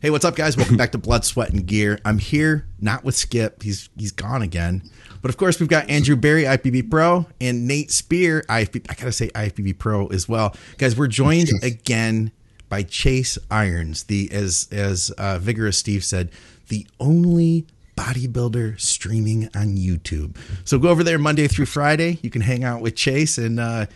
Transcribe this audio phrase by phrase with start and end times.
[0.00, 0.56] Hey, what's up, guys?
[0.56, 1.98] Welcome back to Blood, Sweat, and Gear.
[2.04, 3.64] I'm here, not with Skip.
[3.64, 4.88] He's he's gone again.
[5.22, 8.86] But of course, we've got Andrew Berry, IPB Pro, and Nate Spear, IFBB.
[8.88, 10.96] I gotta say IPB Pro as well, guys.
[10.96, 12.30] We're joined again
[12.68, 16.30] by Chase Irons, the as as uh, vigorous Steve said,
[16.68, 20.36] the only bodybuilder streaming on YouTube.
[20.64, 22.20] So go over there Monday through Friday.
[22.22, 23.86] You can hang out with Chase and uh,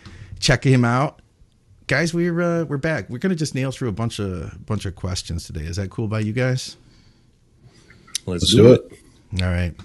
[0.41, 1.21] check him out
[1.93, 3.07] guys, we're uh, we're back.
[3.07, 5.61] We're gonna just nail through a bunch of bunch of questions today.
[5.61, 6.75] Is that cool by you guys?
[8.25, 8.99] Let's, Let's do, it.
[9.31, 9.43] it.
[9.43, 9.75] All right.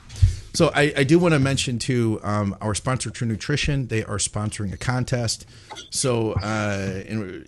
[0.55, 3.89] So I, I do want to mention to um, our sponsor True Nutrition.
[3.89, 5.45] They are sponsoring a contest.
[5.91, 7.03] So uh,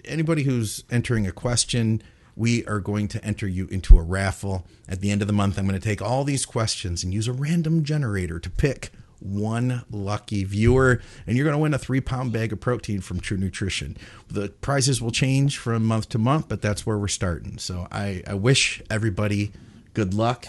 [0.04, 2.02] anybody who's entering a question,
[2.36, 4.66] we are going to enter you into a raffle.
[4.86, 7.26] At the end of the month, I'm going to take all these questions and use
[7.26, 8.90] a random generator to pick
[9.20, 13.20] one lucky viewer, and you're going to win a three pound bag of protein from
[13.20, 13.96] True Nutrition.
[14.28, 17.58] The prizes will change from month to month, but that's where we're starting.
[17.58, 19.52] So I, I wish everybody
[19.94, 20.46] good luck.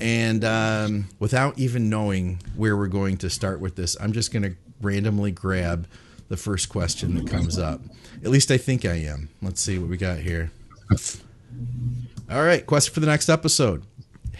[0.00, 4.42] And um, without even knowing where we're going to start with this, I'm just going
[4.42, 5.86] to randomly grab
[6.28, 7.80] the first question that comes up.
[8.22, 9.28] At least I think I am.
[9.42, 10.52] Let's see what we got here.
[12.30, 13.82] All right, question for the next episode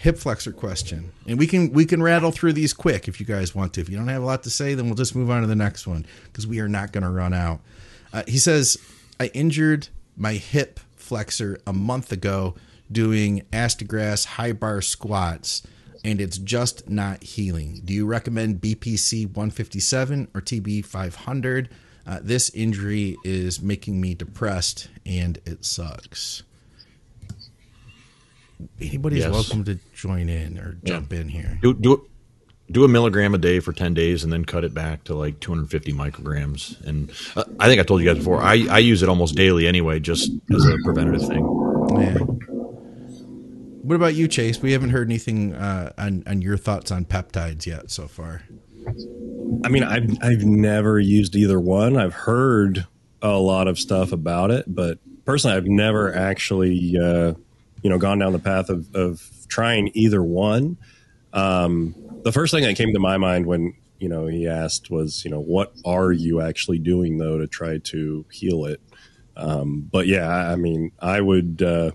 [0.01, 3.53] hip flexor question, and we can we can rattle through these quick if you guys
[3.53, 3.81] want to.
[3.81, 5.55] If you don't have a lot to say, then we'll just move on to the
[5.55, 7.59] next one because we are not going to run out.
[8.11, 8.77] Uh, he says,
[9.19, 12.55] "I injured my hip flexor a month ago
[12.91, 15.61] doing Astagrass high bar squats."
[16.03, 17.81] And it's just not healing.
[17.85, 21.69] Do you recommend BPC 157 or TB 500?
[22.07, 26.41] Uh, this injury is making me depressed and it sucks
[28.79, 29.31] anybody's yes.
[29.31, 31.19] welcome to join in or jump yeah.
[31.19, 31.59] in here.
[31.61, 32.07] Do do
[32.71, 35.39] do a milligram a day for 10 days and then cut it back to like
[35.39, 39.09] 250 micrograms and uh, i think i told you guys before I, I use it
[39.09, 41.43] almost daily anyway just as a preventative thing
[41.99, 42.17] yeah
[43.83, 47.65] what about you chase we haven't heard anything uh, on, on your thoughts on peptides
[47.65, 48.43] yet so far
[49.65, 52.87] i mean I've, I've never used either one i've heard
[53.21, 57.33] a lot of stuff about it but personally i've never actually uh,
[57.81, 60.77] you know gone down the path of, of trying either one.
[61.33, 65.23] Um, the first thing that came to my mind when you know he asked was
[65.23, 68.81] you know what are you actually doing though to try to heal it.
[69.35, 71.91] Um, but yeah, I mean, I would uh,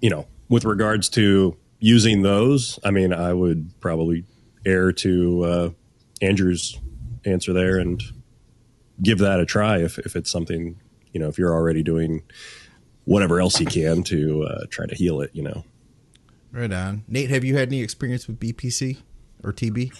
[0.00, 4.24] you know with regards to using those, I mean, I would probably
[4.66, 5.70] err to uh,
[6.20, 6.78] Andrew's
[7.24, 8.02] answer there and
[9.02, 10.80] give that a try if, if it's something
[11.12, 12.22] you know if you're already doing
[13.04, 15.30] whatever else he can to uh, try to heal it.
[15.32, 15.64] You know.
[16.52, 17.30] Right on, Nate.
[17.30, 18.98] Have you had any experience with BPC
[19.44, 19.94] or TB?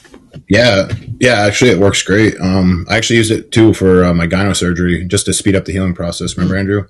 [0.48, 0.88] Yeah,
[1.20, 1.40] yeah.
[1.42, 2.40] Actually, it works great.
[2.40, 5.64] Um, I actually used it too for uh, my gyno surgery just to speed up
[5.64, 6.36] the healing process.
[6.36, 6.86] Remember, Andrew?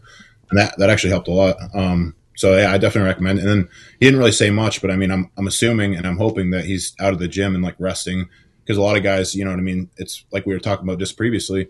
[0.51, 1.57] And that that actually helped a lot.
[1.75, 3.39] Um, so yeah, I definitely recommend.
[3.39, 3.43] It.
[3.43, 3.69] And then
[3.99, 6.65] he didn't really say much, but I mean, I'm I'm assuming and I'm hoping that
[6.65, 8.29] he's out of the gym and like resting
[8.65, 9.91] because a lot of guys, you know what I mean.
[9.99, 11.69] It's like we were talking about just previously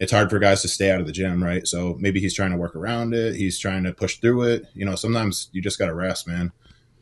[0.00, 1.68] it's hard for guys to stay out of the gym, right?
[1.68, 3.36] So maybe he's trying to work around it.
[3.36, 4.64] He's trying to push through it.
[4.74, 6.52] You know, sometimes you just got to rest, man.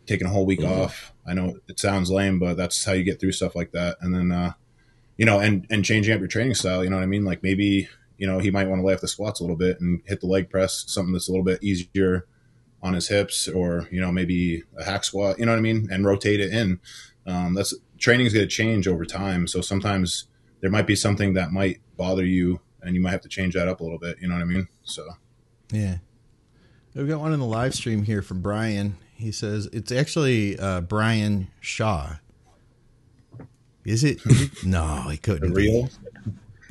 [0.07, 0.81] Taking a whole week mm-hmm.
[0.81, 1.13] off.
[1.25, 3.99] I know it sounds lame, but that's how you get through stuff like that.
[4.01, 4.53] And then, uh,
[5.17, 6.83] you know, and and changing up your training style.
[6.83, 7.25] You know what I mean?
[7.25, 9.81] Like maybe you know he might want to lay off the squats a little bit
[9.81, 12.27] and hit the leg press, something that's a little bit easier
[12.83, 15.39] on his hips, or you know maybe a hack squat.
[15.39, 15.89] You know what I mean?
[15.91, 16.81] And rotate it in.
[17.27, 19.47] Um, that's training is going to change over time.
[19.47, 20.25] So sometimes
[20.61, 23.69] there might be something that might bother you and you might have to change that
[23.69, 24.17] up a little bit.
[24.19, 24.67] You know what I mean?
[24.83, 25.07] So,
[25.71, 25.99] yeah.
[26.95, 28.97] We've got one in the live stream here from Brian.
[29.15, 32.17] He says it's actually uh, Brian Shaw.
[33.85, 34.25] Is it?
[34.25, 34.65] Is it?
[34.65, 35.53] no, he couldn't.
[35.53, 35.91] real?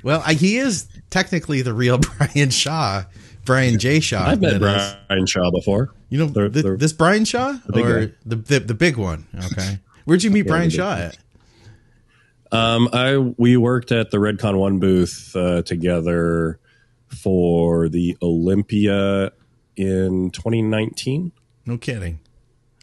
[0.01, 3.03] Well, I, he is technically the real Brian Shaw,
[3.45, 3.99] Brian J.
[3.99, 4.27] Shaw.
[4.27, 5.29] I've met Brian is.
[5.29, 5.93] Shaw before.
[6.09, 9.27] You know they're, the, they're, this Brian Shaw the or the, the, the big one?
[9.51, 11.17] Okay, where'd you meet yeah, Brian Shaw at?
[12.51, 16.59] Um, I we worked at the Redcon One booth uh, together
[17.07, 19.31] for the Olympia
[19.75, 21.31] in 2019.
[21.65, 22.19] No kidding.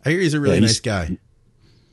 [0.05, 1.19] I hear he's a really yeah, nice guy.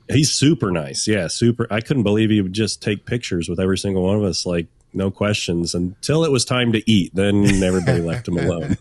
[0.09, 1.07] He's super nice.
[1.07, 1.68] Yeah, super.
[1.71, 4.67] I couldn't believe he would just take pictures with every single one of us, like
[4.94, 7.15] no questions, until it was time to eat.
[7.15, 8.77] Then everybody left him alone.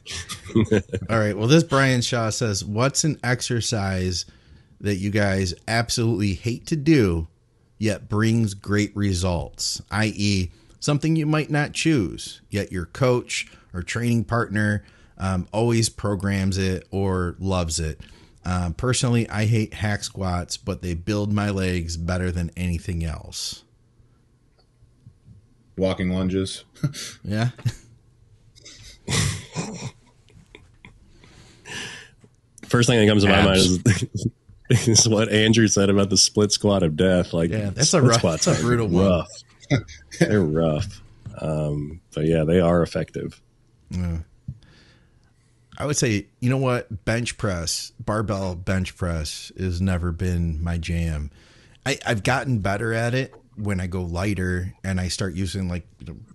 [1.08, 1.36] All right.
[1.36, 4.25] Well, this Brian Shaw says, "What's an exercise
[4.81, 7.28] that you guys absolutely hate to do?"
[7.81, 14.23] Yet brings great results, i.e., something you might not choose, yet your coach or training
[14.23, 14.85] partner
[15.17, 17.99] um, always programs it or loves it.
[18.44, 23.65] Um, personally, I hate hack squats, but they build my legs better than anything else.
[25.77, 26.65] Walking lunges.
[27.25, 27.49] yeah.
[32.67, 33.79] First thing that comes to my mind is,
[34.70, 37.32] is what Andrew said about the split squat of death.
[37.32, 39.05] Like, Yeah, that's a rough- that's a brutal one.
[39.06, 39.28] rough.
[40.19, 41.02] They're rough.
[41.40, 43.40] Um, but yeah, they are effective.
[45.78, 50.76] I would say, you know what, bench press, barbell bench press has never been my
[50.76, 51.31] jam.
[51.87, 55.87] I, I've gotten better at it when I go lighter and I start using like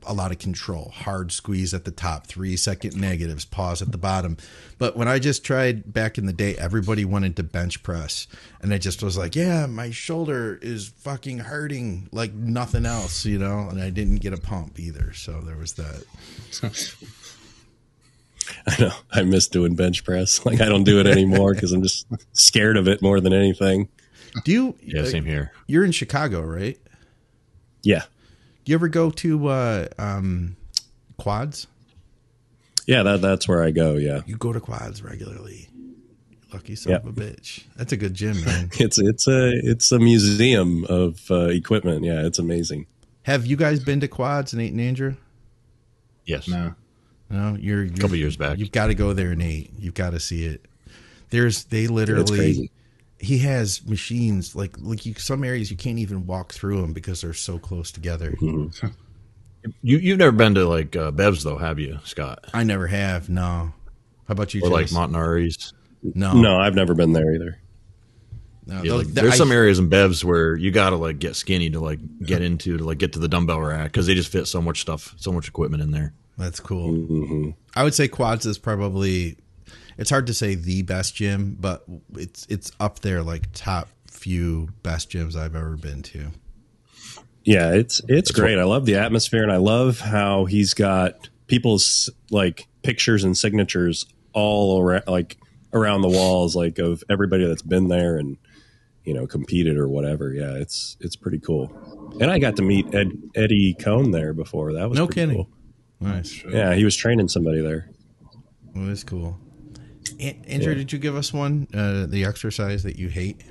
[0.05, 3.97] a lot of control, hard squeeze at the top, three second negatives, pause at the
[3.97, 4.37] bottom.
[4.77, 8.27] But when I just tried back in the day, everybody wanted to bench press,
[8.61, 13.39] and I just was like, yeah, my shoulder is fucking hurting like nothing else, you
[13.39, 13.69] know.
[13.69, 16.03] And I didn't get a pump either, so there was that.
[18.67, 18.91] I know.
[19.11, 20.45] I miss doing bench press.
[20.45, 23.89] Like, I don't do it anymore because I'm just scared of it more than anything.
[24.43, 24.75] Do you?
[24.81, 25.51] Yeah, same here.
[25.65, 26.77] You're in Chicago, right?
[27.85, 28.03] Yeah.
[28.65, 30.55] Do you ever go to uh, um,
[31.17, 31.67] quads?
[32.87, 33.93] Yeah, that that's where I go.
[33.95, 34.21] Yeah.
[34.25, 35.69] You go to quads regularly.
[36.53, 36.97] Lucky son Yeah.
[36.97, 37.63] of a bitch.
[37.75, 38.69] That's a good gym, man.
[38.79, 42.03] It's it's a it's a museum of uh, equipment.
[42.03, 42.87] Yeah, it's amazing.
[43.23, 45.15] Have you guys been to quads, Nate and Andrew?
[46.25, 46.47] Yes.
[46.47, 46.73] No.
[47.29, 48.59] No, you're, you're couple years back.
[48.59, 49.71] You've got to go there, Nate.
[49.79, 50.63] You've got to see it.
[51.31, 52.69] There's they literally.
[53.19, 53.33] Crazy.
[53.33, 57.21] He has machines like like you, some areas you can't even walk through them because
[57.21, 58.31] they're so close together.
[58.41, 58.87] Mm-hmm.
[59.81, 62.45] You you've never been to like uh, Bev's though, have you, Scott?
[62.53, 63.29] I never have.
[63.29, 63.73] No.
[64.27, 64.61] How about you?
[64.63, 65.73] Or like Montanari's?
[66.03, 67.57] no, No, I've never been there either.
[68.67, 68.83] no.
[68.83, 71.71] Yeah, like, the- there's I- some areas in Bev's where you gotta like get skinny
[71.71, 74.45] to like get into to like get to the dumbbell rack because they just fit
[74.45, 76.13] so much stuff, so much equipment in there.
[76.37, 76.91] That's cool.
[76.93, 79.35] hmm I would say quads is probably
[79.97, 81.83] it's hard to say the best gym, but
[82.13, 86.31] it's it's up there like top few best gyms I've ever been to.
[87.43, 88.57] Yeah, it's it's That's great.
[88.57, 94.05] I love the atmosphere, and I love how he's got people's like pictures and signatures
[94.33, 95.37] all around, like
[95.73, 98.37] around the walls, like of everybody that's been there and
[99.03, 100.33] you know competed or whatever.
[100.33, 101.71] Yeah, it's it's pretty cool.
[102.19, 104.73] And I got to meet Ed, Eddie Cohn there before.
[104.73, 105.35] That was No pretty kidding.
[105.35, 105.49] cool.
[105.99, 106.43] Nice.
[106.49, 107.89] Yeah, he was training somebody there.
[108.73, 109.37] Well, that's cool.
[110.19, 110.77] An- Andrew, Yeah.
[110.79, 111.67] did you give us one?
[111.73, 113.41] Uh, the exercise that you hate?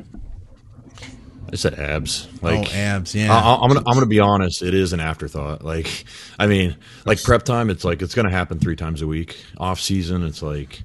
[1.52, 2.26] I said abs.
[2.42, 3.14] Like oh, abs.
[3.14, 3.32] Yeah.
[3.32, 4.62] I, I'm gonna I'm gonna be honest.
[4.62, 5.62] It is an afterthought.
[5.62, 6.04] Like,
[6.38, 7.70] I mean, like prep time.
[7.70, 9.36] It's like it's gonna happen three times a week.
[9.58, 10.82] Off season, it's like,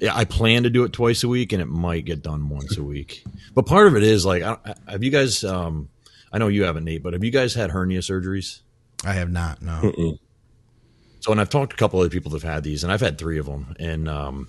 [0.00, 2.78] yeah, I plan to do it twice a week, and it might get done once
[2.78, 3.24] a week.
[3.54, 5.42] But part of it is like, I, I- have you guys?
[5.44, 5.88] Um,
[6.32, 8.60] I know you haven't, Nate, but have you guys had hernia surgeries?
[9.04, 9.60] I have not.
[9.62, 9.80] No.
[9.82, 10.18] Mm-mm.
[11.20, 13.18] So, and I've talked to a couple other people that've had these, and I've had
[13.18, 13.74] three of them.
[13.80, 14.48] And um,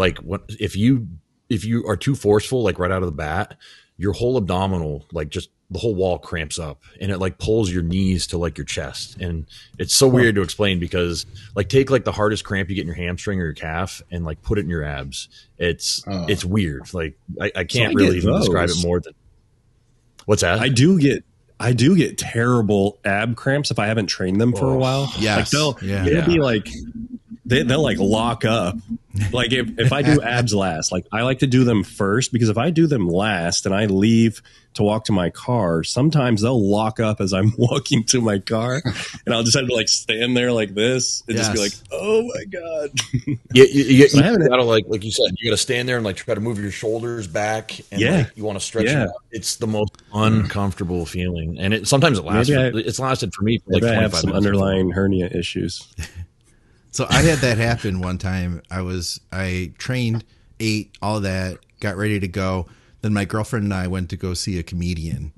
[0.00, 1.06] like, what if you
[1.48, 3.56] if you are too forceful, like right out of the bat,
[3.96, 7.82] your whole abdominal, like just the whole wall cramps up, and it like pulls your
[7.82, 9.46] knees to like your chest, and
[9.78, 12.86] it's so weird to explain because like take like the hardest cramp you get in
[12.88, 15.28] your hamstring or your calf, and like put it in your abs.
[15.58, 16.26] It's Oh.
[16.28, 16.92] it's weird.
[16.94, 19.12] Like I, I can't I really even describe it more than
[20.24, 20.58] what's that.
[20.60, 21.24] I do get
[21.60, 25.12] I do get terrible ab cramps if I haven't trained them for a Oh, while.
[25.18, 25.36] yes.
[25.38, 26.06] Like they'll Yeah.
[26.06, 26.68] it'll be like
[27.44, 28.76] they, they'll like lock up.
[29.32, 32.48] Like if, if I do abs last, like I like to do them first because
[32.48, 34.40] if I do them last and I leave
[34.74, 38.80] to walk to my car, sometimes they'll lock up as I'm walking to my car
[39.26, 42.22] and I'll just have to like stand there like this and just be like, oh
[42.22, 42.90] my God.
[43.52, 46.04] Yeah, you, you, So you gotta like like you said, you gotta stand there and
[46.04, 48.18] like try to move your shoulders back, and Yeah.
[48.18, 49.02] like, you want to stretch Yeah.
[49.04, 49.14] it out.
[49.32, 52.52] It's the most uncomfortable feeling, and it sometimes it lasts.
[52.52, 54.46] For- I- it's lasted for me for like Maybe I have some minutes.
[54.46, 55.84] underlying hernia issues.
[56.90, 58.62] So I had that happen one time.
[58.70, 60.24] I was I trained,
[60.58, 62.66] ate all that, got ready to go.
[63.02, 65.32] Then my girlfriend and I went to go see a comedian,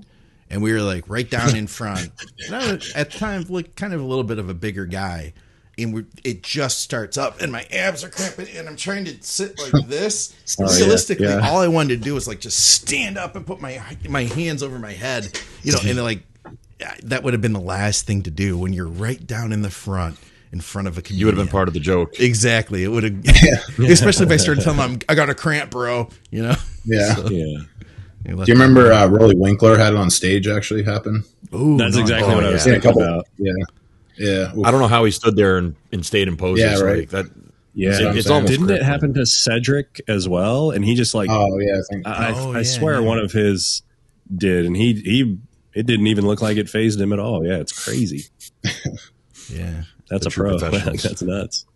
[0.50, 2.11] and we were like right down in front.
[2.47, 4.87] And I was, at the time, like kind of a little bit of a bigger
[4.87, 5.35] guy,
[5.78, 9.23] and we it just starts up, and my abs are cramping, and I'm trying to
[9.23, 10.35] sit like this.
[10.59, 11.49] Oh, yeah, Realistically, yeah.
[11.49, 14.62] all I wanted to do was like just stand up and put my my hands
[14.62, 16.23] over my head, you know, and like
[17.04, 19.71] that would have been the last thing to do when you're right down in the
[19.71, 20.18] front.
[20.52, 21.18] In front of a comedian.
[21.21, 22.21] You would have been part of the joke.
[22.21, 22.85] Exactly.
[22.85, 23.25] It would have,
[23.78, 26.11] especially if I started telling them, I got a cramp, bro.
[26.30, 26.54] You know?
[26.85, 27.16] Yeah.
[27.30, 27.59] Yeah.
[28.25, 31.25] You Do you remember uh, Rolly Winkler had it on stage actually happen?
[31.54, 32.73] Ooh, That's no, exactly oh, what I was yeah.
[32.73, 33.02] Yeah, a thinking couple.
[33.02, 33.28] about.
[33.38, 33.52] Yeah.
[34.18, 34.52] Yeah.
[34.64, 36.64] I don't know how he stood there and, and stayed in poses.
[36.64, 36.99] Yeah, right.
[36.99, 37.26] Like that.
[37.75, 40.71] Yeah, It's- it's almost didn't it happen to Cedric as well?
[40.71, 42.06] And he just like Oh yeah, I think.
[42.06, 43.06] I, I- Oh, I yeah, swear yeah.
[43.09, 43.82] one of his
[44.37, 45.38] did, and he he
[45.75, 47.47] it didn't even look like it phased him at all.
[47.47, 48.25] Yeah, it's crazy.
[49.52, 49.82] Yeah.
[50.09, 50.59] That's a pro.
[50.59, 51.66] That's nuts.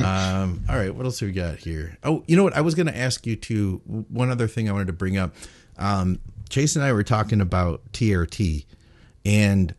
[0.00, 0.94] Um, all right.
[0.94, 1.98] What else have we got here?
[2.04, 2.56] Oh, you know what?
[2.56, 5.34] I was going to ask you to one other thing I wanted to bring up.
[5.76, 8.64] Um, Chase and I were talking about TRT,
[9.24, 9.74] and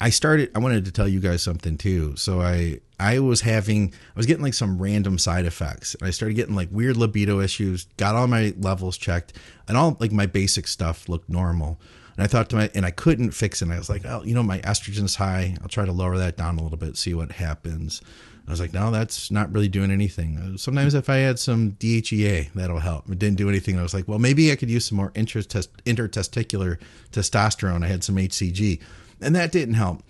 [0.00, 0.50] I started.
[0.54, 2.14] I wanted to tell you guys something too.
[2.16, 5.94] So I I was having I was getting like some random side effects.
[5.94, 7.86] And I started getting like weird libido issues.
[7.96, 9.32] Got all my levels checked,
[9.66, 11.80] and all like my basic stuff looked normal.
[12.18, 13.66] And I thought to my and I couldn't fix it.
[13.66, 15.56] And I was like, oh, you know, my estrogen's high.
[15.62, 18.02] I'll try to lower that down a little bit, see what happens.
[18.48, 20.36] I was like, no, that's not really doing anything.
[20.36, 23.08] Uh, sometimes if I add some DHEA, that'll help.
[23.08, 23.78] It didn't do anything.
[23.78, 26.78] I was like, well, maybe I could use some more intertesticular
[27.12, 27.84] testosterone.
[27.84, 28.80] I had some HCG,
[29.20, 30.02] and that didn't help.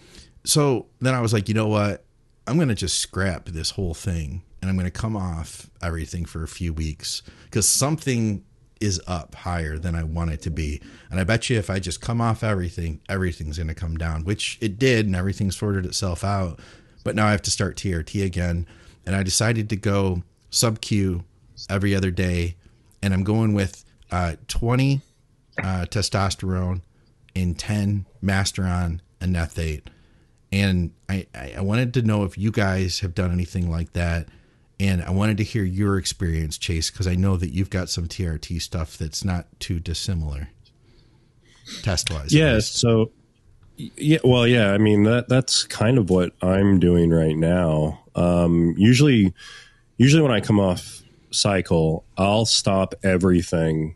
[0.45, 2.05] So then I was like, you know what?
[2.47, 6.25] I'm going to just scrap this whole thing and I'm going to come off everything
[6.25, 8.45] for a few weeks because something
[8.81, 10.81] is up higher than I want it to be.
[11.11, 14.25] And I bet you if I just come off everything, everything's going to come down,
[14.25, 16.61] which it did, and everything sorted itself out.
[17.05, 18.67] But now I have to start TRT again.
[19.07, 21.25] And I decided to go sub Q
[21.71, 22.57] every other day.
[23.03, 25.01] And I'm going with uh, 20
[25.63, 26.83] uh, testosterone
[27.35, 29.83] in 10 Masteron and Nethate.
[30.51, 34.29] And I, I wanted to know if you guys have done anything like that.
[34.81, 38.07] And I wanted to hear your experience, Chase, because I know that you've got some
[38.07, 40.51] TRT stuff that's not too dissimilar
[41.83, 42.33] test wise.
[42.33, 42.61] Yeah.
[42.61, 43.11] So,
[43.77, 48.01] yeah, well, yeah, I mean, that that's kind of what I'm doing right now.
[48.15, 49.33] Um, usually,
[49.97, 53.95] usually when I come off cycle, I'll stop everything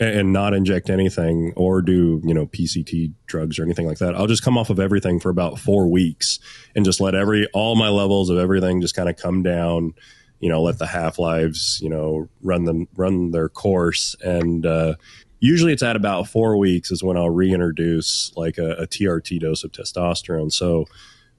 [0.00, 4.14] and not inject anything or do you know PCT drugs or anything like that.
[4.14, 6.38] I'll just come off of everything for about four weeks
[6.74, 9.94] and just let every all my levels of everything just kind of come down.
[10.40, 14.94] You know, let the half lives you know run them run their course, and uh,
[15.40, 19.64] usually it's at about four weeks is when I'll reintroduce like a, a TRT dose
[19.64, 20.52] of testosterone.
[20.52, 20.86] So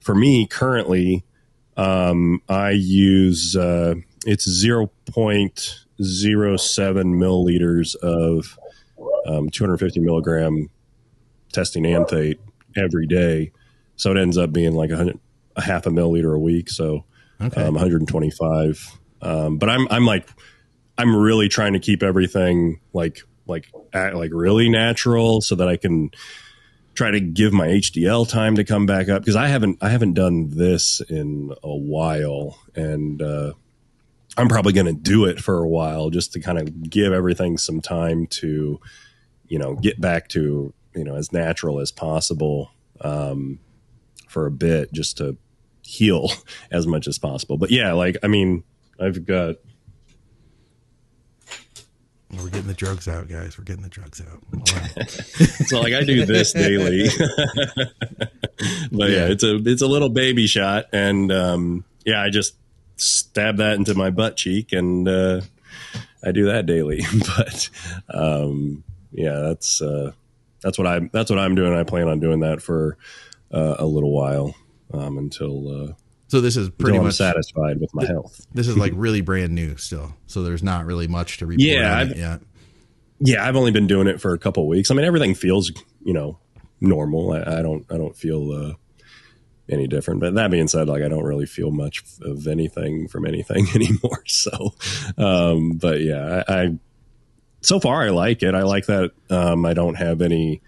[0.00, 1.24] for me currently,
[1.76, 3.94] um, I use uh,
[4.26, 5.87] it's zero point 0.07
[7.14, 8.58] milliliters of
[9.26, 10.68] um, 250 milligram
[11.52, 12.38] testing anthate
[12.76, 13.52] every day.
[13.96, 15.14] So it ends up being like a,
[15.56, 16.70] a half a milliliter a week.
[16.70, 17.04] So
[17.40, 17.62] okay.
[17.62, 18.98] um, 125.
[19.20, 20.28] Um, but I'm I'm like
[20.96, 25.76] I'm really trying to keep everything like like at, like really natural so that I
[25.76, 26.10] can
[26.94, 30.14] try to give my HDL time to come back up because I haven't I haven't
[30.14, 33.52] done this in a while and uh,
[34.38, 37.58] I'm probably going to do it for a while just to kind of give everything
[37.58, 38.80] some time to,
[39.48, 43.58] you know, get back to, you know, as natural as possible um,
[44.28, 45.36] for a bit just to
[45.82, 46.30] heal
[46.70, 47.58] as much as possible.
[47.58, 48.62] But yeah, like, I mean,
[49.00, 49.56] I've got.
[52.30, 53.58] We're getting the drugs out, guys.
[53.58, 54.68] We're getting the drugs out.
[55.66, 57.08] so like I do this daily,
[58.92, 59.16] but yeah.
[59.16, 62.57] yeah, it's a it's a little baby shot, and um, yeah, I just
[62.98, 65.40] stab that into my butt cheek, and uh,
[66.24, 67.02] I do that daily.
[67.36, 67.70] but
[68.12, 70.12] um, yeah, that's uh,
[70.62, 71.72] that's what I that's what I'm doing.
[71.72, 72.96] I plan on doing that for
[73.52, 74.54] uh, a little while
[74.92, 75.90] um, until.
[75.90, 75.92] Uh,
[76.28, 78.46] so this is pretty much satisfied with my th- health.
[78.52, 80.14] This is like really brand new still.
[80.26, 82.38] So there's not really much to report yeah.
[83.20, 84.90] Yeah, I've only been doing it for a couple weeks.
[84.90, 85.72] I mean, everything feels
[86.04, 86.38] you know
[86.80, 87.32] normal.
[87.32, 88.74] I, I don't I don't feel uh,
[89.70, 90.20] any different.
[90.20, 94.22] But that being said, like I don't really feel much of anything from anything anymore.
[94.26, 94.74] So,
[95.16, 96.78] um, but yeah, I, I,
[97.60, 98.54] so far I like it.
[98.54, 100.62] I like that um, I don't have any,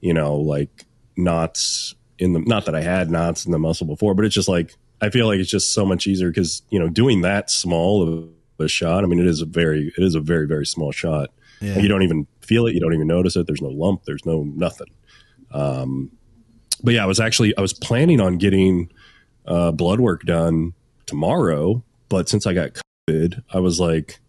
[0.00, 0.86] you know, like
[1.16, 2.40] knots in the.
[2.40, 5.26] Not that I had knots in the muscle before, but it's just like I feel
[5.26, 9.04] like it's just so much easier because you know doing that small of a shot.
[9.04, 11.30] I mean, it is a very it is a very very small shot.
[11.60, 11.78] Yeah.
[11.78, 12.74] You don't even feel it.
[12.74, 13.46] You don't even notice it.
[13.46, 14.04] There's no lump.
[14.04, 14.88] There's no nothing.
[15.52, 16.12] Um,
[16.82, 18.90] but yeah, I was actually I was planning on getting
[19.46, 20.74] uh, blood work done
[21.06, 24.20] tomorrow, but since I got COVID, I was like,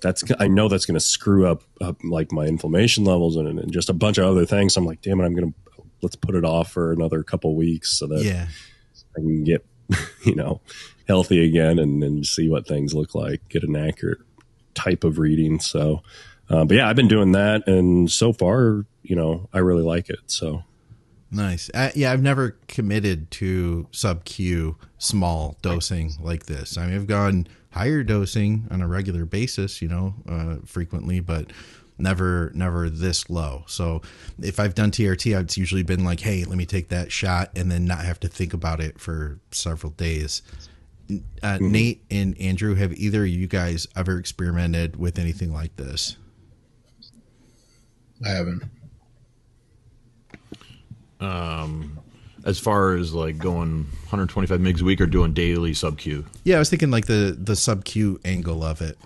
[0.00, 3.72] that's I know that's going to screw up, up, like my inflammation levels and, and,
[3.72, 4.74] just a bunch of other things.
[4.74, 7.56] So I'm like, damn it, I'm going to let's put it off for another couple
[7.56, 8.46] weeks so that yeah.
[9.16, 9.66] I can get
[10.24, 10.60] you know
[11.08, 14.20] healthy again and, and see what things look like, get an accurate
[14.74, 15.60] type of reading.
[15.60, 16.02] So,
[16.48, 20.10] uh, but yeah, I've been doing that, and so far, you know, I really like
[20.10, 20.20] it.
[20.26, 20.64] So
[21.34, 21.68] Nice.
[21.74, 26.78] Uh, yeah, I've never committed to sub Q small dosing like this.
[26.78, 31.52] I mean, I've gone higher dosing on a regular basis, you know, uh, frequently, but
[31.98, 33.64] never, never this low.
[33.66, 34.00] So
[34.40, 37.68] if I've done TRT, it's usually been like, hey, let me take that shot and
[37.68, 40.42] then not have to think about it for several days.
[41.10, 41.72] Uh, mm-hmm.
[41.72, 46.16] Nate and Andrew, have either of you guys ever experimented with anything like this?
[48.24, 48.62] I haven't
[51.20, 51.98] um,
[52.44, 56.24] as far as like going 125 migs a week or doing daily sub Q?
[56.44, 58.98] Yeah, I was thinking like the the sub Q angle of it.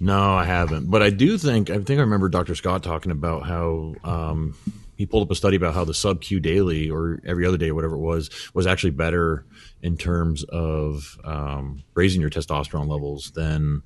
[0.00, 2.54] No, I haven't, but I do think I think I remember Dr.
[2.54, 4.54] Scott talking about how um,
[4.96, 7.72] he pulled up a study about how the sub Q daily or every other day,
[7.72, 9.44] whatever it was, was actually better
[9.82, 13.82] in terms of um, raising your testosterone levels than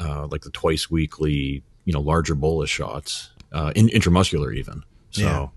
[0.00, 4.82] uh, like the twice weekly, you know, larger bolus shots, uh, in, intramuscular even.
[5.10, 5.22] So.
[5.22, 5.48] Yeah.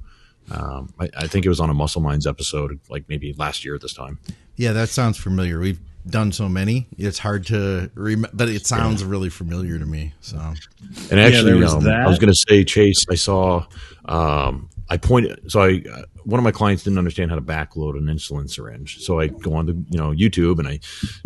[0.52, 3.76] Um, I, I, think it was on a Muscle Minds episode, like maybe last year
[3.76, 4.20] at this time.
[4.56, 5.60] Yeah, that sounds familiar.
[5.60, 9.10] We've done so many, it's hard to remember, but it sounds yeah.
[9.10, 10.14] really familiar to me.
[10.22, 10.38] So,
[11.10, 13.66] and actually, yeah, um, I was going to say, Chase, I saw,
[14.06, 17.98] um, I pointed, so I, uh, one of my clients didn't understand how to backload
[17.98, 19.00] an insulin syringe.
[19.00, 20.80] So I go on to, you know, YouTube and I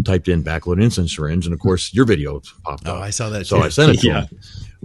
[0.04, 1.46] typed in backload insulin syringe.
[1.46, 2.96] And of course, your video popped up.
[2.96, 3.04] oh, up.
[3.04, 3.48] I saw that.
[3.48, 3.64] So too.
[3.64, 4.22] I sent it to yeah.
[4.26, 4.40] him.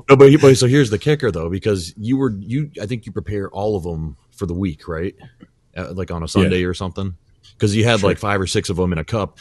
[0.08, 3.12] No, but, but so here's the kicker though, because you were, you, I think you
[3.12, 5.14] prepare all of them for the week, right?
[5.76, 6.66] Uh, like on a Sunday yeah.
[6.66, 7.16] or something.
[7.58, 8.10] Cause you had sure.
[8.10, 9.38] like five or six of them in a cup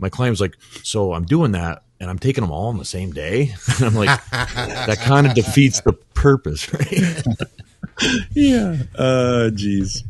[0.00, 2.84] my client was like, "So I'm doing that, and I'm taking them all on the
[2.84, 7.22] same day." And I'm like, "That kind of defeats the purpose, right?"
[8.32, 8.76] yeah.
[8.96, 10.02] Uh, jeez.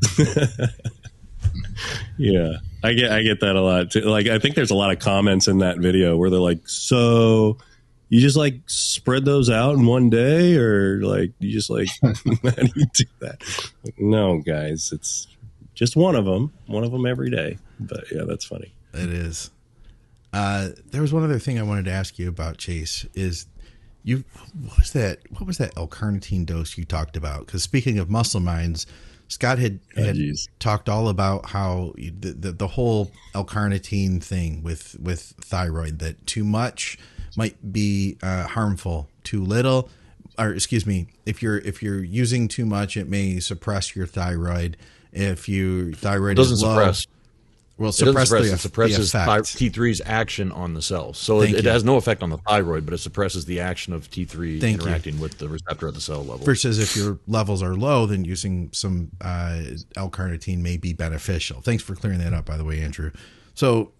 [2.16, 3.90] yeah, I get I get that a lot.
[3.90, 4.02] Too.
[4.02, 7.58] Like, I think there's a lot of comments in that video where they're like, "So."
[8.10, 12.10] You just like spread those out in one day, or like you just like how
[12.10, 13.42] do you do that?
[13.96, 15.28] no, guys, it's
[15.74, 17.56] just one of them, one of them every day.
[17.78, 18.74] But yeah, that's funny.
[18.92, 19.50] It is.
[20.32, 23.06] Uh, there was one other thing I wanted to ask you about Chase.
[23.14, 23.46] Is
[24.02, 24.24] you
[24.60, 25.20] what was that?
[25.30, 27.46] What was that L-carnitine dose you talked about?
[27.46, 28.86] Because speaking of muscle minds,
[29.28, 30.16] Scott had, oh, had
[30.58, 36.44] talked all about how the, the, the whole L-carnitine thing with with thyroid that too
[36.44, 36.98] much
[37.40, 39.88] might be uh, harmful, too little,
[40.38, 44.76] or excuse me, if you're if you're using too much, it may suppress your thyroid.
[45.10, 47.06] If your thyroid it doesn't is low, suppress
[47.80, 51.16] well, suppress suppress, the, it suppresses T3's action on the cells.
[51.16, 54.10] So it, it, has no effect on the thyroid, but it suppresses the action of
[54.10, 55.22] T3 Thank interacting you.
[55.22, 56.44] with the receptor at the cell level.
[56.44, 59.62] Versus if your levels are low, then using some uh,
[59.96, 61.62] L-carnitine may be beneficial.
[61.62, 63.12] Thanks for clearing that up, by the way, Andrew.
[63.54, 63.92] So.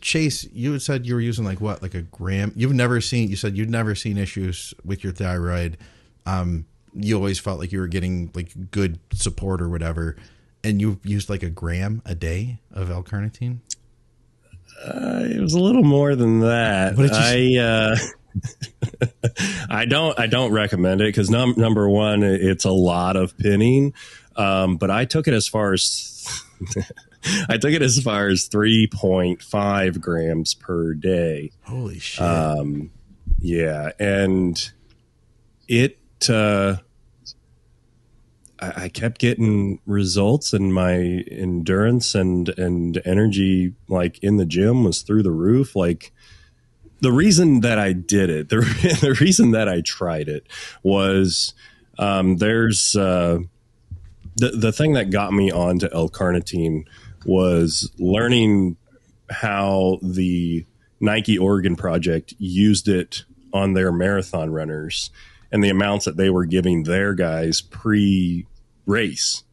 [0.00, 2.52] Chase, you had said you were using like what, like a gram?
[2.54, 3.28] You've never seen.
[3.30, 5.76] You said you'd never seen issues with your thyroid.
[6.26, 10.16] Um, you always felt like you were getting like good support or whatever
[10.64, 13.58] and you used like a gram a day of L-carnitine?
[14.84, 16.94] Uh, it was a little more than that.
[17.12, 17.96] I uh,
[19.70, 23.92] I don't I don't recommend it because num- number one, it's a lot of pinning.
[24.36, 26.42] Um, but I took it as far as
[27.48, 31.52] I took it as far as three point five grams per day.
[31.62, 32.22] Holy shit!
[32.22, 32.90] Um,
[33.40, 34.70] yeah, and
[35.66, 35.98] it.
[36.28, 36.76] Uh,
[38.60, 44.84] I, I kept getting results, and my endurance and and energy, like in the gym,
[44.84, 45.76] was through the roof.
[45.76, 46.12] Like
[47.00, 48.56] the reason that I did it, the,
[49.00, 50.46] the reason that I tried it
[50.82, 51.54] was
[51.98, 53.38] um, there's uh,
[54.36, 56.86] the the thing that got me onto L-carnitine
[57.24, 58.76] was learning
[59.30, 60.64] how the
[61.00, 65.10] Nike Oregon project used it on their marathon runners
[65.50, 68.46] and the amounts that they were giving their guys pre
[68.86, 69.44] race.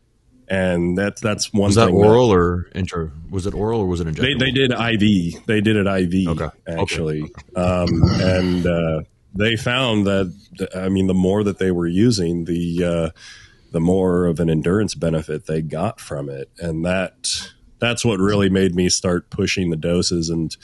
[0.48, 1.72] And that's that's one.
[1.72, 1.76] Thing.
[1.76, 3.12] Was that oral that, or intro?
[3.32, 4.40] Was it oral or was it injectable?
[4.40, 5.46] They, they did IV.
[5.48, 6.40] They did it IV.
[6.40, 6.50] Okay.
[6.68, 7.34] Actually, okay.
[7.56, 9.02] Um, and uh,
[9.34, 13.10] they found that I mean, the more that they were using, the uh,
[13.72, 18.50] the more of an endurance benefit they got from it, and that that's what really
[18.50, 20.30] made me start pushing the doses.
[20.30, 20.56] And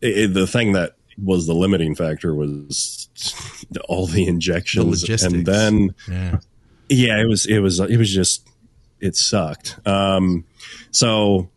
[0.00, 3.08] it, it, the thing that was the limiting factor was
[3.88, 6.38] all the injections the and then yeah.
[6.88, 7.20] yeah.
[7.20, 8.48] it was it was it was just
[9.00, 10.44] it sucked um
[10.90, 11.50] so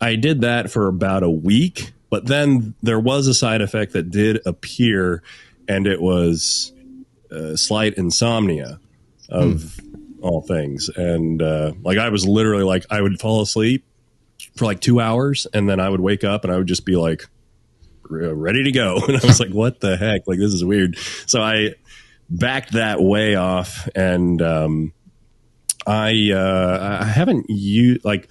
[0.00, 4.10] i did that for about a week but then there was a side effect that
[4.10, 5.22] did appear
[5.68, 6.72] and it was
[7.30, 8.78] uh, slight insomnia
[9.30, 9.94] of hmm.
[10.20, 13.84] all things and uh, like i was literally like i would fall asleep
[14.56, 16.96] for like two hours and then i would wake up and i would just be
[16.96, 17.26] like
[18.12, 19.00] ready to go.
[19.08, 20.26] And I was like, what the heck?
[20.26, 20.98] Like, this is weird.
[21.26, 21.74] So I
[22.28, 24.92] backed that way off and, um,
[25.86, 28.28] I, uh, I haven't used like,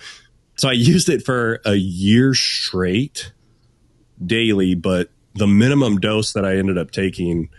[0.58, 3.34] so I used it for a year straight
[4.24, 7.50] daily, but the minimum dose that I ended up taking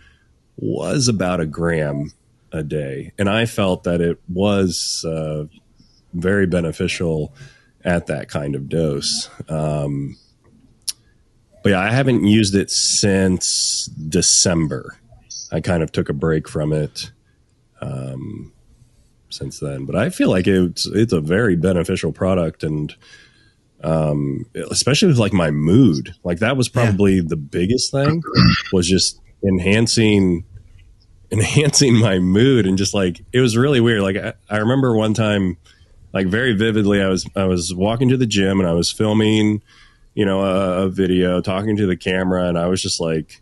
[0.57, 2.11] was about a gram
[2.51, 3.11] a day.
[3.19, 5.45] And I felt that it was, uh,
[6.13, 7.33] very beneficial
[7.83, 9.29] at that kind of dose.
[9.49, 10.17] Um,
[11.63, 14.97] but yeah, I haven't used it since December.
[15.51, 17.11] I kind of took a break from it
[17.79, 18.51] um,
[19.29, 22.93] since then, but I feel like it's it's a very beneficial product, and
[23.83, 26.15] um, especially with like my mood.
[26.23, 27.23] Like that was probably yeah.
[27.27, 28.23] the biggest thing
[28.71, 30.45] was just enhancing
[31.31, 34.01] enhancing my mood and just like it was really weird.
[34.01, 35.57] Like I, I remember one time,
[36.13, 39.61] like very vividly, I was I was walking to the gym and I was filming,
[40.13, 43.41] you know, a, a video, talking to the camera, and I was just like.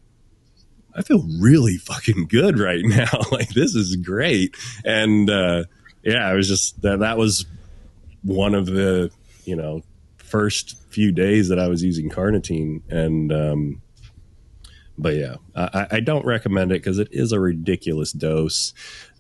[0.94, 3.08] I feel really fucking good right now.
[3.32, 4.58] like this is great.
[4.84, 5.64] And uh
[6.04, 7.46] yeah, I was just that that was
[8.24, 9.10] one of the,
[9.46, 9.84] you know,
[10.18, 13.82] first few days that I was using carnitine and um
[14.98, 18.74] but yeah, I, I don't recommend it because it is a ridiculous dose,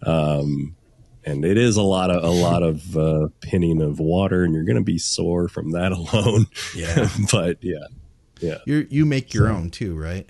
[0.03, 0.75] um,
[1.23, 4.63] and it is a lot of a lot of uh, pinning of water, and you're
[4.63, 6.47] going to be sore from that alone.
[6.75, 7.09] Yeah.
[7.31, 7.87] but yeah,
[8.39, 10.29] yeah, You you make your own too, right?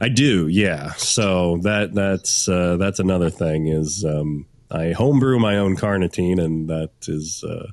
[0.00, 0.48] I do.
[0.48, 6.42] Yeah, so that that's uh, that's another thing is um, I homebrew my own carnitine,
[6.42, 7.44] and that is.
[7.44, 7.66] Uh,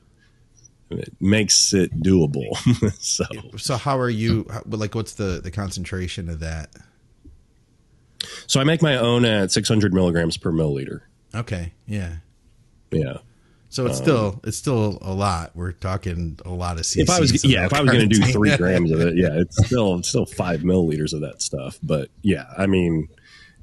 [0.89, 2.56] it makes it doable.
[3.02, 3.26] so,
[3.58, 4.48] So how are you?
[4.65, 6.70] Like, what's the the concentration of that?
[8.48, 11.02] so I make my own at 600 milligrams per milliliter.
[11.35, 12.17] Okay, yeah.
[12.91, 13.17] Yeah.
[13.69, 15.51] So it's um, still it's still a lot.
[15.53, 17.01] We're talking a lot of CCs.
[17.01, 19.29] if I was yeah, if I was going to do three grams of it, yeah,
[19.33, 21.77] it's still it's still five milliliters of that stuff.
[21.83, 23.09] But yeah, I mean,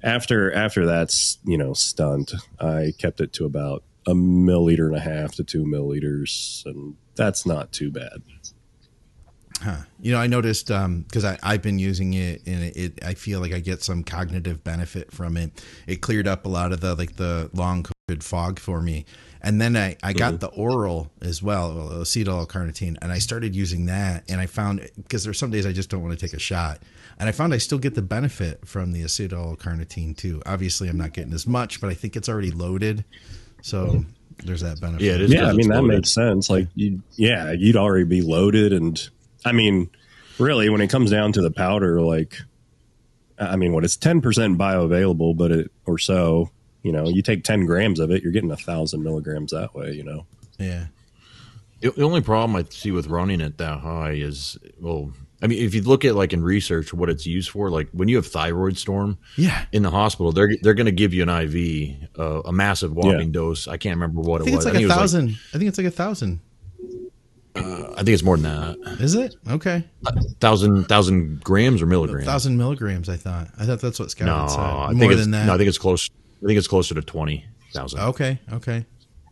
[0.03, 5.00] after after that's you know stunt, I kept it to about a milliliter and a
[5.00, 8.22] half to two milliliters, and that's not too bad.
[10.00, 13.05] You know, I noticed um, because I I've been using it and it, it.
[13.05, 15.64] I feel like I get some cognitive benefit from it.
[15.87, 19.07] It cleared up a lot of the like the long COVID fog for me.
[19.44, 20.38] And then I, I got mm-hmm.
[20.38, 24.24] the oral as well, well, acetyl carnitine, and I started using that.
[24.31, 26.81] And I found because there's some days I just don't want to take a shot,
[27.18, 30.40] and I found I still get the benefit from the acetyl carnitine too.
[30.46, 33.05] Obviously, I'm not getting as much, but I think it's already loaded,
[33.61, 34.46] so mm-hmm.
[34.46, 35.05] there's that benefit.
[35.05, 35.33] Yeah, it is.
[35.35, 35.94] Yeah, I mean it's that loaded.
[35.94, 36.48] makes sense.
[36.48, 39.11] Like you, yeah, you'd already be loaded, and
[39.45, 39.91] I mean,
[40.39, 42.39] really, when it comes down to the powder, like,
[43.39, 46.51] I mean, what it's ten percent bioavailable, but it or so.
[46.83, 49.93] You know, you take ten grams of it, you're getting a thousand milligrams that way.
[49.93, 50.27] You know.
[50.59, 50.87] Yeah,
[51.81, 55.13] The the only problem I see with running it that high is, well,
[55.45, 58.09] I mean, if you look at like in research what it's used for, like when
[58.09, 59.67] you have thyroid storm yeah.
[59.73, 63.31] in the hospital, they're they're going to give you an IV, uh, a massive whopping
[63.31, 63.69] dose.
[63.69, 64.55] I can't remember what I it was.
[64.55, 65.29] it's like I think a it was thousand.
[65.53, 66.41] I think it's like a thousand.
[67.57, 68.45] I think it's more than
[68.83, 69.01] that.
[69.01, 69.85] Is it okay?
[70.40, 72.27] Thousand thousand grams or A milligrams.
[72.27, 73.09] thousand milligrams.
[73.09, 73.49] I thought.
[73.59, 74.59] I thought that's what Scott no, said.
[74.61, 75.47] I More think it's, than that.
[75.47, 76.11] No, I think it's close.
[76.43, 78.01] I think it's closer to twenty thousand.
[78.01, 78.40] okay.
[78.53, 78.87] Okay.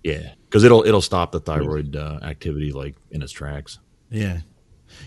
[0.04, 3.78] Yeah, because it'll it'll stop the thyroid uh, activity like in its tracks.
[4.10, 4.40] Yeah.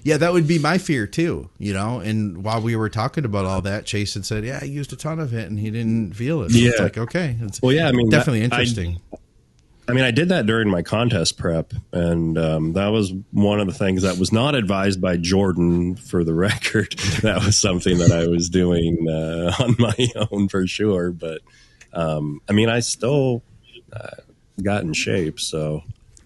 [0.03, 1.99] Yeah, that would be my fear too, you know.
[1.99, 4.95] And while we were talking about all that, Chase had said, "Yeah, I used a
[4.95, 6.83] ton of it, and he didn't feel it." So it's Yeah.
[6.83, 8.99] like okay, it's Well, yeah, I mean, definitely that- interesting.
[9.13, 9.17] I
[9.93, 13.73] mean, I did that during my contest prep, and um, that was one of the
[13.73, 15.95] things that was not advised by Jordan.
[15.95, 20.65] For the record, that was something that I was doing uh, on my own for
[20.65, 21.11] sure.
[21.11, 21.41] But
[21.93, 23.43] um, I mean, I still
[23.93, 24.21] uh,
[24.63, 25.39] got in shape.
[25.39, 25.83] So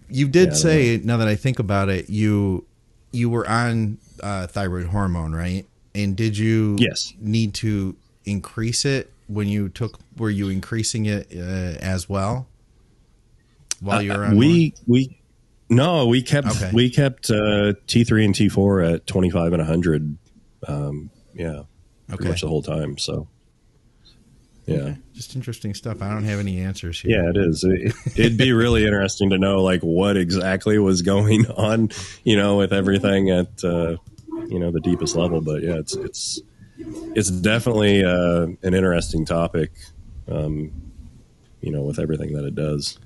[0.08, 2.64] you did Yeah, say, now that I think about it, you
[3.12, 5.66] you were on uh, thyroid hormone, right?
[5.94, 7.12] And did you Yes.
[7.20, 9.98] need to increase it when you took?
[10.16, 12.46] Were you increasing it uh, as well
[13.80, 14.36] while you were on?
[14.36, 15.16] we we
[15.68, 16.70] no, we kept Okay.
[16.72, 20.16] we kept uh, T three and T four at twenty five and hundred.
[20.66, 21.62] Um, yeah,
[22.08, 22.28] pretty Okay.
[22.28, 22.98] much the whole time.
[22.98, 23.28] So
[24.66, 24.76] yeah.
[24.76, 24.96] Okay.
[25.14, 26.00] Just interesting stuff.
[26.02, 27.22] I don't have any answers here.
[27.22, 27.64] Yeah, it is.
[27.64, 31.90] It, it'd be really interesting to know like what exactly was going on,
[32.24, 33.96] you know, with everything at uh,
[34.48, 35.40] you know the deepest level.
[35.40, 36.40] But yeah, it's it's
[37.14, 39.72] it's definitely uh, an interesting topic,
[40.28, 40.72] um,
[41.60, 42.98] you know, with everything that it does.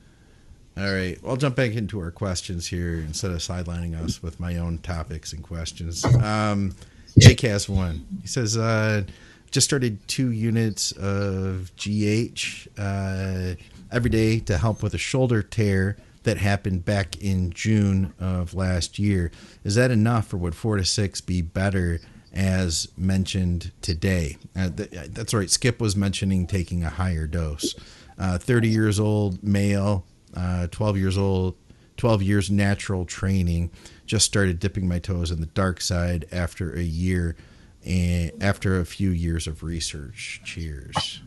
[0.77, 1.19] All right.
[1.27, 5.33] I'll jump back into our questions here instead of sidelining us with my own topics
[5.33, 6.05] and questions.
[6.05, 6.75] Um,
[7.19, 8.05] Jake has one.
[8.23, 9.05] He says, uh,
[9.53, 13.55] just started two units of GH uh,
[13.93, 18.99] every day to help with a shoulder tear that happened back in June of last
[18.99, 19.31] year.
[19.63, 22.01] Is that enough, or would four to six be better?
[22.33, 25.49] As mentioned today, uh, th- that's right.
[25.49, 27.77] Skip was mentioning taking a higher dose.
[28.19, 31.55] Uh, 30 years old, male, uh, 12 years old,
[31.97, 33.71] 12 years natural training.
[34.07, 37.37] Just started dipping my toes in the dark side after a year
[37.85, 40.41] and after a few years of research.
[40.45, 41.23] Cheers.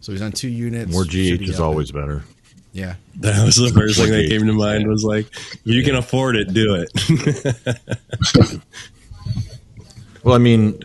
[0.00, 0.92] So he's on two units.
[0.92, 1.62] More Should GH is up it?
[1.62, 2.24] always better.
[2.72, 2.96] Yeah.
[3.20, 4.86] That was the first thing that came to mind.
[4.88, 8.60] Was like, if you can afford it, do it.
[10.24, 10.80] Well, I mean,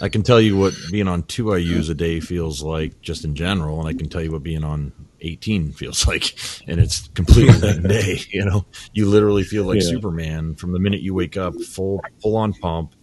[0.00, 3.34] I can tell you what being on two IUs a day feels like just in
[3.34, 7.58] general, and I can tell you what being on 18 feels like, and it's completely
[7.58, 8.20] night and day.
[8.30, 9.88] You know, you literally feel like Yeah.
[9.88, 12.94] Superman from the minute you wake up, full full on pump,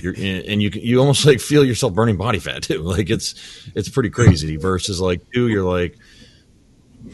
[0.00, 2.82] You're, and you you almost like feel yourself burning body fat too.
[2.88, 3.34] Like it's
[3.74, 4.56] it's pretty crazy.
[4.56, 5.98] Versus like two, you're like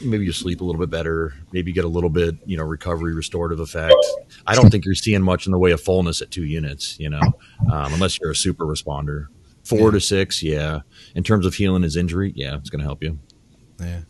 [0.02, 2.64] maybe you sleep a little bit better, maybe you get a little bit you know
[2.64, 3.94] recovery restorative effect.
[4.46, 7.10] I don't think you're seeing much in the way of fullness at two units, you
[7.10, 7.20] know,
[7.72, 9.26] um, unless you're a super responder.
[9.64, 9.90] Four yeah.
[9.92, 10.80] to six, yeah.
[11.14, 13.18] In terms of healing his injury, yeah, it's going to help you.
[13.80, 14.00] Yeah.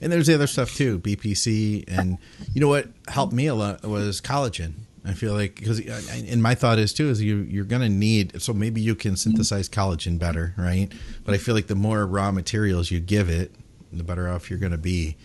[0.00, 2.18] And there's the other stuff too, BPC, and
[2.54, 4.74] you know what helped me a lot was collagen.
[5.04, 8.52] I feel like because and my thought is too is you you're gonna need so
[8.52, 10.92] maybe you can synthesize collagen better, right?
[11.24, 13.52] But I feel like the more raw materials you give it,
[13.92, 15.16] the better off you're gonna be.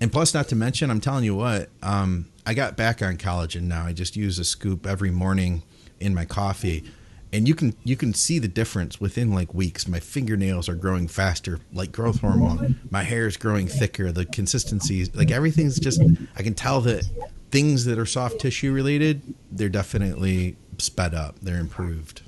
[0.00, 3.62] And plus, not to mention, I'm telling you what, um, I got back on collagen
[3.62, 3.84] now.
[3.84, 5.62] I just use a scoop every morning
[6.00, 6.84] in my coffee
[7.32, 9.86] and you can you can see the difference within like weeks.
[9.86, 12.80] My fingernails are growing faster like growth hormone.
[12.90, 14.10] My hair is growing thicker.
[14.12, 16.00] The consistency like everything's just
[16.36, 17.04] i can tell that
[17.50, 21.38] things that are soft tissue related they're definitely sped up.
[21.40, 22.22] They're improved.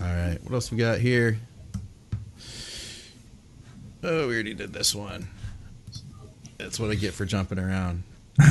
[0.00, 0.38] All right.
[0.42, 1.38] What else we got here?
[4.02, 5.28] Oh we already did this one.
[6.58, 8.02] That's what i get for jumping around.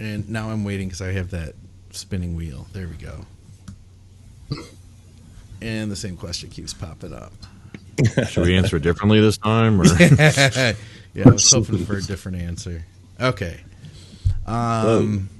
[0.00, 1.54] And now i'm waiting because i have that
[1.96, 2.66] spinning wheel.
[2.72, 3.26] There we go.
[5.60, 7.32] And the same question keeps popping up.
[8.28, 9.80] Should we answer it differently this time?
[9.80, 9.84] Or?
[10.00, 10.74] yeah,
[11.24, 12.84] I was hoping for a different answer.
[13.20, 13.60] Okay.
[14.46, 15.30] Um,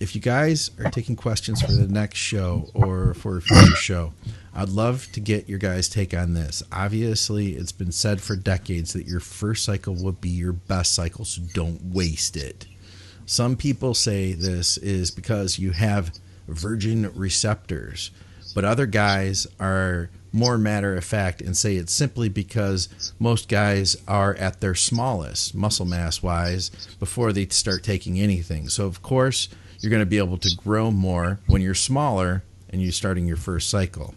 [0.00, 4.12] if you guys are taking questions for the next show or for a future show,
[4.54, 6.62] I'd love to get your guys' take on this.
[6.72, 11.24] Obviously, it's been said for decades that your first cycle will be your best cycle,
[11.24, 12.66] so don't waste it.
[13.30, 18.10] Some people say this is because you have virgin receptors,
[18.56, 22.88] but other guys are more matter of fact and say it's simply because
[23.20, 28.68] most guys are at their smallest muscle mass wise before they start taking anything.
[28.68, 32.82] So, of course, you're going to be able to grow more when you're smaller and
[32.82, 34.16] you're starting your first cycle.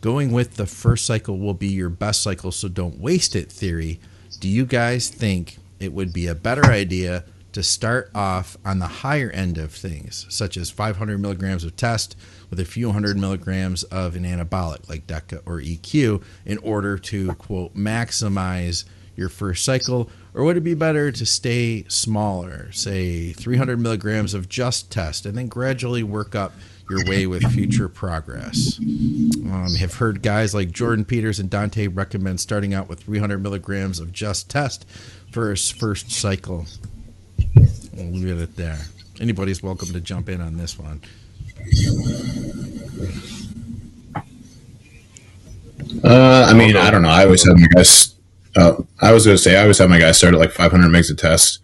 [0.00, 3.98] Going with the first cycle will be your best cycle, so don't waste it theory.
[4.38, 8.86] Do you guys think it would be a better idea to start off on the
[8.86, 12.16] higher end of things, such as 500 milligrams of test
[12.50, 17.32] with a few hundred milligrams of an anabolic like DECA or EQ in order to,
[17.34, 18.84] quote, maximize
[19.16, 20.10] your first cycle?
[20.34, 25.36] Or would it be better to stay smaller, say 300 milligrams of just test, and
[25.36, 26.52] then gradually work up
[26.88, 28.78] your way with future progress?
[28.78, 34.00] Um, have heard guys like Jordan Peters and Dante recommend starting out with 300 milligrams
[34.00, 34.88] of just test
[35.30, 36.66] for his first cycle.
[38.10, 38.78] We'll leave it there.
[39.20, 41.00] Anybody's welcome to jump in on this one.
[46.02, 47.08] Uh, I mean, I don't know.
[47.08, 48.14] I always have my guys.
[48.56, 50.88] Uh, I was going to say I always have my guys start at like 500
[50.88, 51.60] megs a test.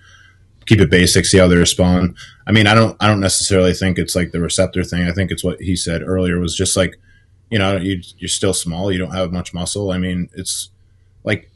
[0.66, 2.16] Keep it basic, see how they respond.
[2.46, 2.96] I mean, I don't.
[3.00, 5.08] I don't necessarily think it's like the receptor thing.
[5.08, 6.98] I think it's what he said earlier was just like,
[7.50, 8.92] you know, you, you're still small.
[8.92, 9.90] You don't have much muscle.
[9.90, 10.70] I mean, it's
[11.24, 11.50] like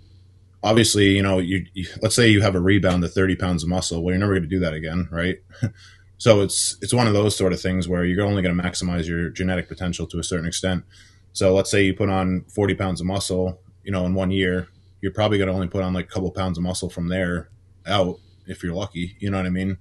[0.63, 3.69] obviously, you know, you, you, let's say you have a rebound to 30 pounds of
[3.69, 4.03] muscle.
[4.03, 5.39] Well, you're never going to do that again, right?
[6.19, 9.07] so it's it's one of those sort of things where you're only going to maximize
[9.07, 10.85] your genetic potential to a certain extent.
[11.33, 14.69] So let's say you put on 40 pounds of muscle, you know, in one year,
[15.01, 17.49] you're probably going to only put on like a couple pounds of muscle from there
[17.87, 19.17] out if you're lucky.
[19.19, 19.79] You know what I mean?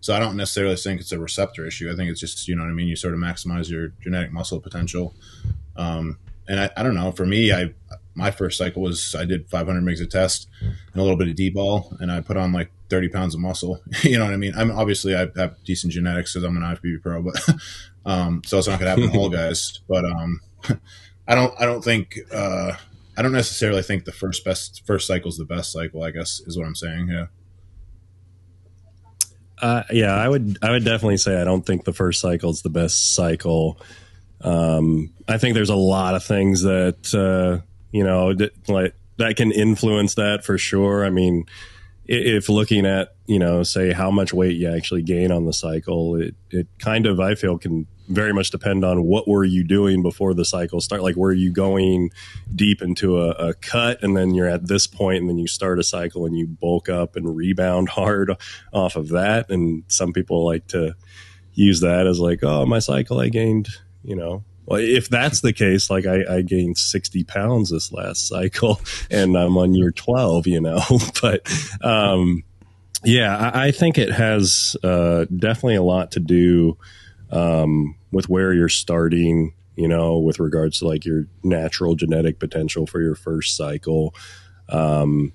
[0.00, 1.90] So I don't necessarily think it's a receptor issue.
[1.90, 2.88] I think it's just you know what I mean.
[2.88, 5.14] You sort of maximize your genetic muscle potential.
[5.76, 7.10] Um, and I, I don't know.
[7.12, 7.72] For me, I
[8.14, 11.34] my first cycle was I did 500 megs of test and a little bit of
[11.34, 13.80] D-bol, and I put on like 30 pounds of muscle.
[14.02, 14.54] you know what I mean?
[14.56, 17.48] I'm obviously I have decent genetics because I'm an IFBB pro, but
[18.06, 19.80] um, so it's not gonna happen to all guys.
[19.88, 20.40] But um,
[21.26, 22.72] I don't I don't think uh,
[23.16, 26.02] I don't necessarily think the first best first cycle is the best cycle.
[26.02, 27.08] I guess is what I'm saying.
[27.08, 27.26] Yeah.
[29.60, 32.62] Uh, yeah, I would I would definitely say I don't think the first cycle is
[32.62, 33.80] the best cycle.
[34.40, 38.34] Um, I think there's a lot of things that uh, you know,
[38.66, 41.04] like that can influence that for sure.
[41.04, 41.46] I mean,
[42.06, 46.16] if looking at you know say how much weight you actually gain on the cycle
[46.16, 50.02] it, it kind of i feel can very much depend on what were you doing
[50.02, 52.10] before the cycle start like were you going
[52.54, 55.78] deep into a, a, cut and then you're at this point and then you start
[55.78, 58.36] a cycle and you bulk up and rebound hard
[58.74, 60.94] off of that and some people like to
[61.54, 63.68] use that as like oh my cycle i gained
[64.02, 68.28] you know well, if that's the case, like I, I, gained 60 pounds this last
[68.28, 70.80] cycle and I'm on year 12, you know,
[71.22, 71.46] but,
[71.82, 72.44] um,
[73.04, 76.78] yeah, I, I, think it has, uh, definitely a lot to do,
[77.30, 82.86] um, with where you're starting, you know, with regards to like your natural genetic potential
[82.86, 84.14] for your first cycle.
[84.68, 85.32] Um,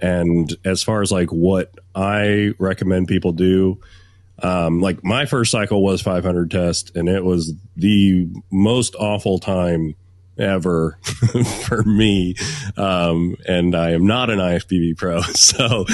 [0.00, 3.80] and as far as like what I recommend people do,
[4.42, 9.94] Um, like my first cycle was 500 test, and it was the most awful time
[10.38, 10.98] ever
[11.66, 12.34] for me.
[12.76, 15.20] Um, and I am not an IFBB pro.
[15.32, 15.84] So,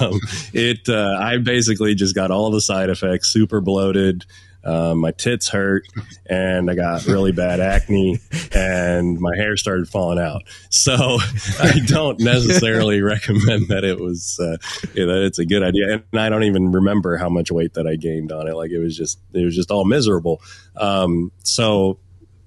[0.00, 0.20] um,
[0.52, 4.24] it, uh, I basically just got all the side effects, super bloated.
[4.64, 5.84] Um, my tits hurt
[6.26, 8.18] and I got really bad acne
[8.52, 10.42] and my hair started falling out.
[10.70, 10.94] So
[11.60, 14.56] I don't necessarily recommend that it was, uh,
[14.94, 16.02] that it's a good idea.
[16.12, 18.54] And I don't even remember how much weight that I gained on it.
[18.54, 20.40] Like it was just, it was just all miserable.
[20.76, 21.98] Um, so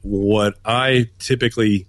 [0.02, 1.86] what I typically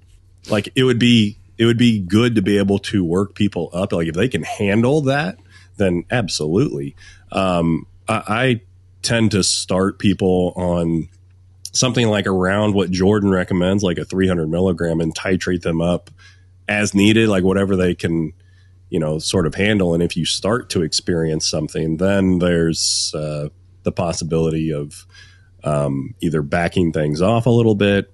[0.50, 3.92] like, it would be, it would be good to be able to work people up.
[3.92, 5.38] Like if they can handle that,
[5.78, 6.96] then absolutely.
[7.32, 8.60] Um, I, I
[9.02, 11.08] tend to start people on
[11.72, 16.10] something like around what Jordan recommends, like a 300 milligram, and titrate them up
[16.68, 18.32] as needed, like whatever they can,
[18.90, 19.94] you know, sort of handle.
[19.94, 23.48] And if you start to experience something, then there's uh,
[23.82, 25.06] the possibility of
[25.64, 28.12] um, either backing things off a little bit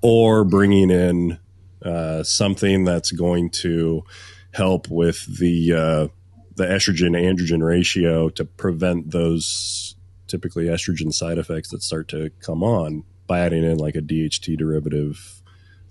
[0.00, 1.38] or bringing in
[1.82, 4.04] uh, something that's going to
[4.52, 6.08] help with the uh,
[6.56, 9.94] the estrogen androgen ratio to prevent those
[10.28, 14.56] typically estrogen side effects that start to come on by adding in like a DHT
[14.56, 15.42] derivative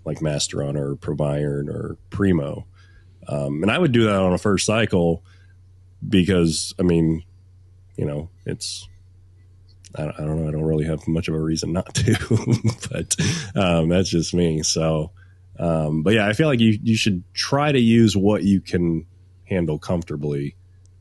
[0.08, 2.65] like Masteron or Proviron or Primo.
[3.28, 5.23] Um, and I would do that on a first cycle
[6.08, 7.23] because, I mean,
[7.97, 8.88] you know, it's,
[9.95, 12.15] I don't, I don't know, I don't really have much of a reason not to,
[12.89, 13.15] but
[13.56, 14.63] um, that's just me.
[14.63, 15.12] So,
[15.60, 19.06] um, but yeah, I feel like you, you should try to use what you can
[19.43, 20.56] handle comfortably.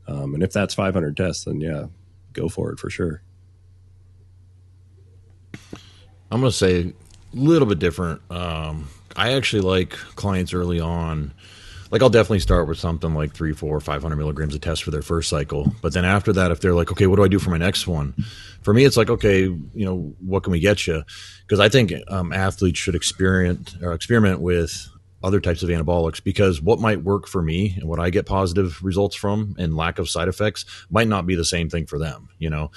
[0.07, 1.85] Um, and if that's 500 tests, then yeah,
[2.33, 3.21] go for it for sure.
[6.31, 6.93] I'm going to say a
[7.33, 8.21] little bit different.
[8.31, 11.33] Um, I actually like clients early on.
[11.89, 14.91] Like I'll definitely start with something like three, four, five hundred milligrams of test for
[14.91, 15.73] their first cycle.
[15.81, 17.87] But then after that, if they're like, okay, what do I do for my next
[17.87, 18.13] one?
[18.61, 21.03] For me, it's like, okay, you know, what can we get you?
[21.41, 24.89] Because I think um, athletes should experiment or experiment with
[25.23, 28.83] other types of anabolics because what might work for me and what I get positive
[28.83, 32.29] results from and lack of side effects might not be the same thing for them.
[32.37, 32.71] You know,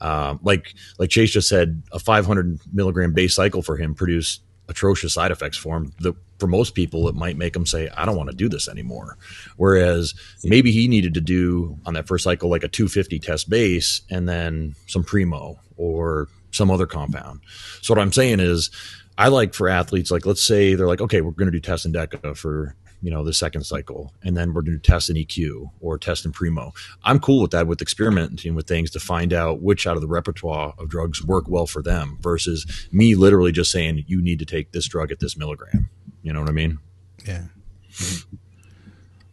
[0.00, 5.14] um, like like Chase just said, a 500 milligram base cycle for him produced atrocious
[5.14, 5.92] side effects for him.
[6.00, 8.68] That for most people, it might make them say, "I don't want to do this
[8.68, 9.16] anymore."
[9.56, 14.02] Whereas maybe he needed to do on that first cycle like a 250 test base
[14.10, 17.40] and then some primo or some other compound.
[17.82, 18.70] So what I'm saying is,
[19.16, 21.84] I like for athletes like let's say they're like, okay, we're going to do test
[21.84, 25.16] and deca for you know the second cycle and then we're going to test an
[25.16, 26.72] eq or test in primo.
[27.04, 30.08] I'm cool with that with experimenting with things to find out which out of the
[30.08, 34.44] repertoire of drugs work well for them versus me literally just saying you need to
[34.44, 35.88] take this drug at this milligram.
[36.22, 36.78] You know what i mean?
[37.26, 37.44] Yeah.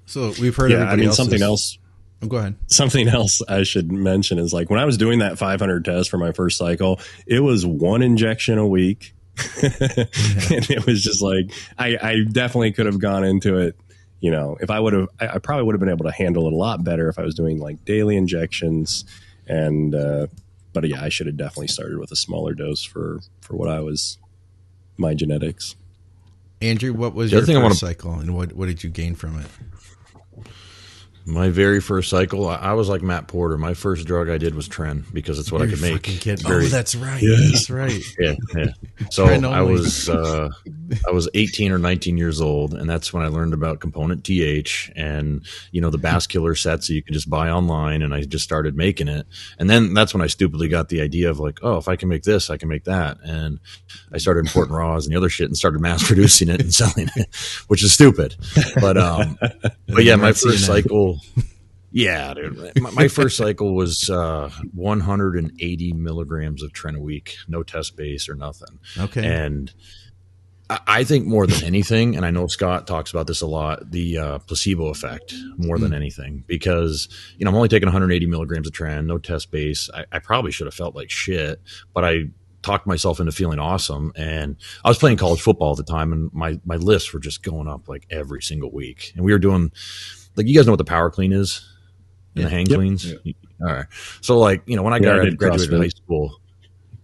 [0.05, 1.77] So we've heard yeah i mean something else
[2.21, 2.55] oh, go ahead.
[2.67, 6.17] Something else i should mention is like when i was doing that 500 test for
[6.17, 9.14] my first cycle it was one injection a week
[9.61, 13.75] and it was just like I, I definitely could have gone into it
[14.21, 16.47] you know if i would have I, I, probably would have been able to handle
[16.47, 19.05] it a lot better if i was doing like daily injections.
[19.47, 20.27] And uh
[20.73, 23.79] but yeah i should have definitely started with a smaller dose for for what i
[23.79, 24.17] was
[24.97, 25.75] my genetics.
[26.61, 27.75] Andrew what was the your first wanna...
[27.75, 29.47] cycle and what what did you gain from it
[31.27, 33.57] my very first cycle, I, was like Matt Porter.
[33.57, 36.05] My first drug I did was Tren because it's what You're I could make.
[36.41, 37.21] Very, oh, that's right.
[37.21, 37.35] Yeah.
[37.51, 38.03] That's right.
[38.19, 38.67] Yeah, yeah.
[39.09, 40.49] So I was uh,
[41.07, 44.91] I was 18 or 19 years old, and that's when I learned about component TH
[44.95, 48.21] and you know the Bass Killer sets that you can just buy online, and I
[48.21, 49.25] just started making it.
[49.59, 52.07] And then that's when I stupidly got the idea of like, oh, if I can
[52.07, 53.59] make this, I can make that, and
[54.13, 57.09] I started importing raws and the other shit and started mass producing it and selling
[57.15, 57.35] it,
[57.67, 58.35] which is stupid.
[58.79, 59.37] But um,
[59.87, 61.14] but yeah, my first cycle
[61.91, 62.81] yeah, dude.
[62.81, 68.27] My, my first cycle was uh, 180 milligrams of Tren a week, no test base
[68.29, 68.79] or nothing.
[68.97, 69.25] Okay.
[69.25, 69.73] And
[70.69, 73.91] I, I think more than anything, and I know Scott talks about this a lot,
[73.91, 75.81] the uh, placebo effect more mm.
[75.81, 79.89] than anything, because you know I'm only taking 180 milligrams of Tren, no test base.
[79.93, 81.61] I, I probably should have felt like shit,
[81.93, 82.25] but I
[82.65, 84.11] talked myself into feeling awesome.
[84.15, 87.43] And I was playing college football at the time, and my my lifts were just
[87.43, 89.13] going up like every single week.
[89.15, 89.71] And we were doing
[90.35, 91.67] like you guys know what the power clean is
[92.35, 92.49] and yeah.
[92.49, 92.77] the hang yep.
[92.77, 93.13] cleans.
[93.23, 93.33] Yeah.
[93.61, 93.85] All right.
[94.21, 96.39] So like you know when I yeah, I graduated high school.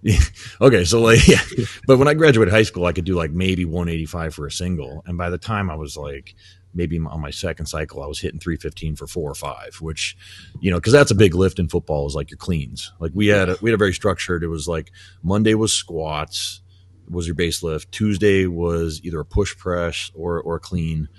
[0.61, 1.41] okay, so like yeah,
[1.85, 5.03] but when I graduated high school, I could do like maybe 185 for a single,
[5.05, 6.35] and by the time I was like
[6.73, 10.17] maybe on my second cycle, I was hitting 315 for four or five, which,
[10.59, 12.91] you know, because that's a big lift in football is like your cleans.
[12.99, 14.43] Like we had, a, we had a very structured.
[14.43, 14.91] It was like
[15.23, 16.61] Monday was squats,
[17.09, 17.91] was your base lift.
[17.91, 21.09] Tuesday was either a push press or or a clean.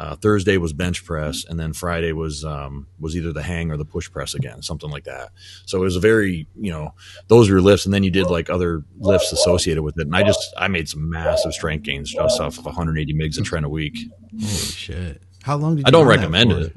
[0.00, 3.76] Uh, Thursday was bench press, and then Friday was um, was either the hang or
[3.76, 5.28] the push press again, something like that.
[5.66, 6.94] So it was a very you know
[7.28, 10.06] those were your lifts, and then you did like other lifts associated with it.
[10.06, 13.44] And I just I made some massive strength gains just off of 180 migs of
[13.44, 13.98] tren a week.
[14.32, 15.22] Holy shit!
[15.42, 16.74] How long did you I don't recommend it.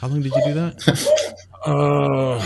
[0.00, 1.36] How long did you do that?
[1.66, 2.38] Uh,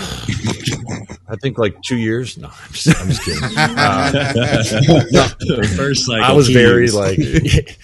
[1.28, 2.36] I think like two years.
[2.36, 3.42] No, I'm just, I'm just kidding.
[3.56, 7.18] Uh, The first cycle, I was two very like,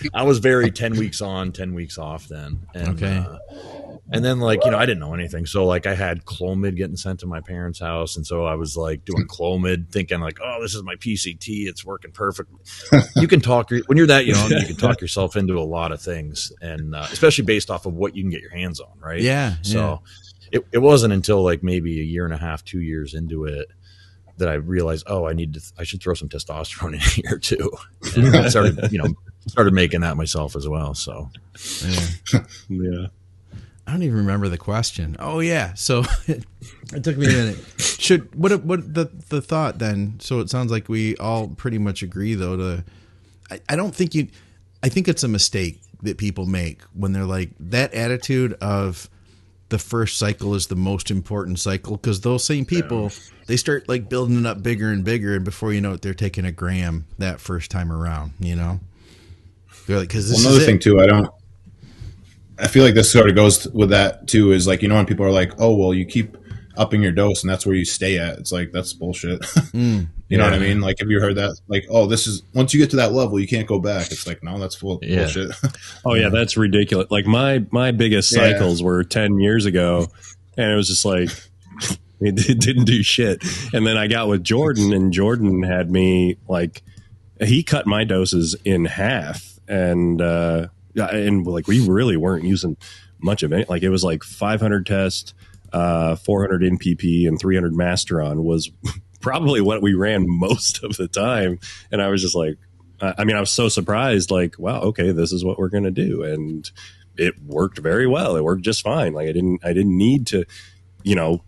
[0.14, 2.66] I was very ten weeks on, ten weeks off then.
[2.74, 3.16] And, Okay.
[3.18, 3.38] uh,
[4.12, 6.96] and then like you know I didn't know anything, so like I had Clomid getting
[6.96, 10.58] sent to my parents' house, and so I was like doing Clomid, thinking like, oh,
[10.60, 12.50] this is my PCT, it's working perfect.
[13.14, 16.02] You can talk when you're that young, you can talk yourself into a lot of
[16.02, 19.20] things, and uh, especially based off of what you can get your hands on, right?
[19.20, 20.02] Yeah, So
[20.52, 23.68] it, it wasn't until like maybe a year and a half, two years into it
[24.38, 27.70] that I realized, oh, I need to, I should throw some testosterone in here too.
[28.16, 29.14] And I started, you know,
[29.46, 30.94] started making that myself as well.
[30.94, 31.30] So
[31.84, 32.44] Yeah.
[32.68, 33.06] yeah.
[33.86, 35.16] I don't even remember the question.
[35.18, 36.44] Oh yeah, so it
[37.02, 37.58] took me a minute.
[37.78, 40.14] Should what what the the thought then?
[40.20, 42.56] So it sounds like we all pretty much agree though.
[42.56, 42.84] To
[43.50, 44.28] I, I don't think you.
[44.80, 49.10] I think it's a mistake that people make when they're like that attitude of
[49.70, 53.10] the first cycle is the most important cycle because those same people
[53.46, 56.12] they start like building it up bigger and bigger and before you know it they're
[56.14, 58.32] taking a gram that first time around.
[58.38, 58.80] You know,
[59.86, 60.82] they're like because Well, another thing it.
[60.82, 61.28] too, I don't.
[62.58, 64.52] I feel like this sort of goes with that too.
[64.52, 66.36] Is like you know when people are like, "Oh, well, you keep
[66.76, 69.40] upping your dose, and that's where you stay at." It's like that's bullshit.
[69.72, 70.80] Mm, you know what I mean?
[70.80, 71.58] Like, have you heard that?
[71.68, 74.10] Like, oh, this is once you get to that level, you can't go back.
[74.10, 75.24] It's like, no, that's full Yeah.
[75.24, 75.50] bullshit.
[76.04, 77.08] Oh yeah, that's ridiculous.
[77.10, 78.52] Like my my biggest Yeah.
[78.52, 80.06] cycles were ten years ago,
[80.56, 81.28] and it was just like
[82.20, 83.42] it, it didn't do shit.
[83.74, 86.82] And then I got with Jordan, and Jordan had me like
[87.42, 92.76] he cut my doses in half, and uh, and like we really weren't using
[93.22, 93.68] much of it.
[93.68, 95.34] Like it was like 500 test,
[95.72, 98.70] uh, 400 NPP, and 300 Masteron was
[99.20, 101.58] probably what we ran most of the time.
[101.90, 102.56] And I was just like,
[103.00, 105.90] I mean, I was so surprised, like, wow, okay, this is what we're going to
[105.90, 106.22] do.
[106.22, 106.70] And
[107.16, 108.36] it worked very well.
[108.36, 109.12] It worked just fine.
[109.12, 110.44] Like I didn't, I didn't need to,
[111.02, 111.42] you know,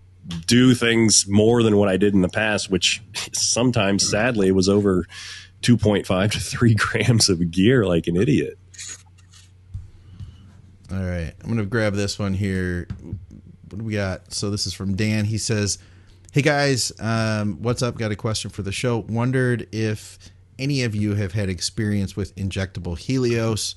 [0.46, 3.02] do things more than what I did in the past, which
[3.32, 5.06] sometimes sadly was over
[5.62, 8.58] 2.5 to three grams of gear like an idiot.
[10.90, 12.86] All right, I'm gonna grab this one here.
[13.70, 14.34] What do we got?
[14.34, 15.24] So this is from Dan.
[15.24, 15.78] He says,
[16.32, 17.98] "Hey guys, um, what's up?
[17.98, 19.04] Got a question for the show.
[19.06, 20.18] Wondered if
[20.58, 23.74] any of you have had experience with injectable Helios,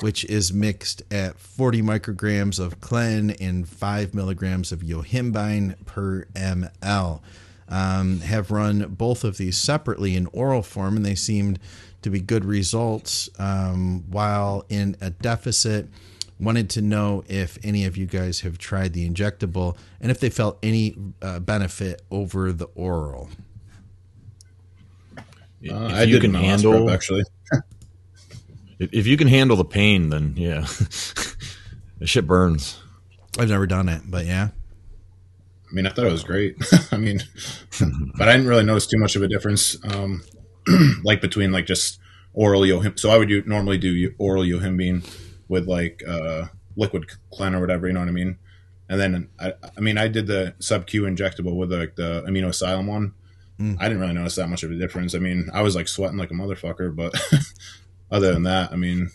[0.00, 7.20] which is mixed at 40 micrograms of Clen and 5 milligrams of Yohimbine per ml.
[7.68, 11.58] Um, have run both of these separately in oral form, and they seemed
[12.00, 13.28] to be good results.
[13.38, 15.88] Um, while in a deficit,
[16.40, 20.30] wanted to know if any of you guys have tried the injectable and if they
[20.30, 23.28] felt any uh, benefit over the oral.
[25.16, 25.22] Uh,
[25.60, 27.24] if I you can handle, prep, actually.
[28.78, 30.60] if, if you can handle the pain, then yeah,
[31.98, 32.78] the shit burns.
[33.38, 34.48] I've never done it, but yeah.
[35.68, 36.56] I mean, I thought it was great.
[36.92, 37.20] I mean,
[38.16, 40.22] but I didn't really notice too much of a difference, um,
[41.02, 41.98] like between like just
[42.32, 42.98] oral yohim.
[42.98, 45.04] So I would do, normally do oral yohimbine
[45.48, 46.46] with like uh,
[46.76, 47.86] liquid clen or whatever.
[47.86, 48.38] You know what I mean?
[48.88, 52.48] And then I, I mean, I did the sub Q injectable with like the amino
[52.48, 53.12] asylum one.
[53.60, 53.76] Mm.
[53.80, 55.14] I didn't really notice that much of a difference.
[55.14, 57.12] I mean, I was like sweating like a motherfucker, but
[58.10, 59.10] other than that, I mean,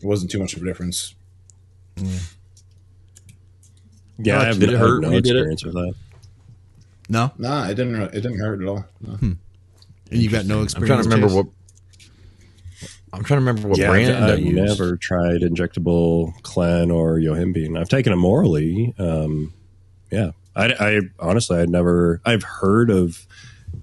[0.00, 1.14] it wasn't too much of a difference.
[4.18, 5.38] Yeah, Uh, I have, did it hurt no when did it?
[5.38, 5.94] experience with that.
[7.08, 7.96] No, Nah, it didn't.
[7.98, 8.84] re- It didn't hurt at all.
[9.00, 9.14] No.
[9.20, 9.38] and
[10.10, 10.74] you got no experience.
[10.74, 10.88] I'm experience.
[10.88, 11.34] trying to remember Chase?
[11.36, 11.46] what.
[13.12, 14.54] I'm trying to remember what yeah, brand I've, I I've used.
[14.56, 17.78] never tried injectable Clen or Yohimbine.
[17.78, 18.94] I've taken them orally.
[18.98, 19.52] Um,
[20.10, 22.20] yeah, I, I honestly, I'd never.
[22.24, 23.26] I've heard of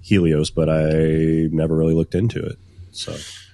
[0.02, 2.56] Helios, but I never really looked into it.
[2.92, 3.12] So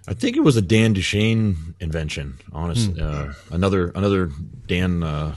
[0.09, 2.39] I think it was a Dan Duchaine invention.
[2.53, 3.03] Honestly, Hmm.
[3.03, 4.31] uh, another another
[4.67, 5.35] Dan, uh,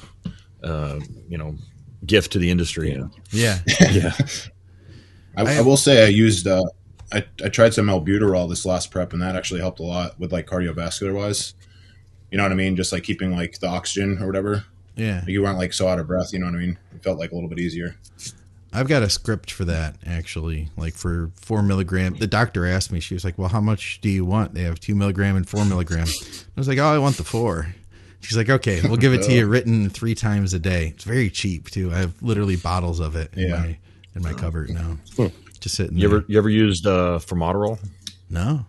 [0.63, 1.55] uh, you know,
[2.05, 2.91] gift to the industry.
[2.93, 3.07] Yeah.
[3.31, 3.59] Yeah,
[3.91, 4.11] yeah,
[5.37, 6.63] I, I- I will say I used uh,
[7.15, 10.31] I, I tried some albuterol this last prep and that actually helped a lot with
[10.33, 11.53] like cardiovascular wise.
[12.31, 12.75] You know what I mean?
[12.75, 14.65] Just like keeping like the oxygen or whatever.
[14.95, 15.23] yeah.
[15.27, 16.33] You weren't like so out of breath.
[16.33, 16.77] You know what I mean?
[16.93, 17.95] It felt like a little bit easier.
[18.73, 22.15] I've got a script for that actually, like for four milligram.
[22.17, 24.81] The doctor asked me, she was like, "Well, how much do you want?" They have
[24.81, 26.07] two milligram and four milligram.
[26.09, 27.73] I was like, "Oh, I want the four.
[28.19, 30.87] She's like, "Okay, we'll give it to you written three times a day.
[30.95, 31.93] It's very cheap too.
[31.93, 33.59] I have literally bottles of it in Yeah.
[33.59, 33.77] my
[34.13, 34.97] in my cupboard now,
[35.65, 36.17] just sitting You there.
[36.19, 37.79] ever you ever used uh, formoterol?
[38.29, 38.65] no,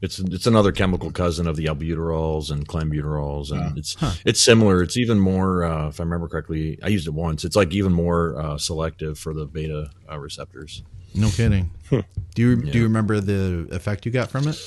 [0.00, 4.82] It's it's another chemical cousin of the albuterols and clenbuterols, and it's it's similar.
[4.82, 7.44] It's even more, uh, if I remember correctly, I used it once.
[7.44, 10.82] It's like even more uh, selective for the beta uh, receptors.
[11.14, 11.70] No kidding.
[11.90, 12.02] Do
[12.42, 14.58] you do you remember the effect you got from it?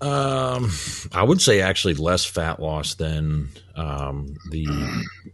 [0.00, 0.70] Um,
[1.12, 4.66] I would say actually less fat loss than um, the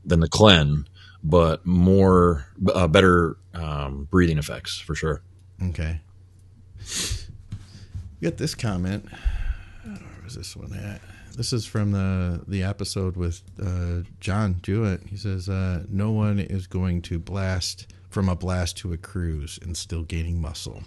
[0.05, 0.87] than the clen,
[1.27, 5.22] but more uh, better um, breathing effects for sure.
[5.61, 6.01] Okay.
[8.22, 9.07] Got this comment.
[9.83, 11.01] Where was this one at?
[11.37, 15.03] This is from the the episode with uh, John Jewett.
[15.07, 19.59] He says, uh, "No one is going to blast from a blast to a cruise
[19.61, 20.85] and still gaining muscle."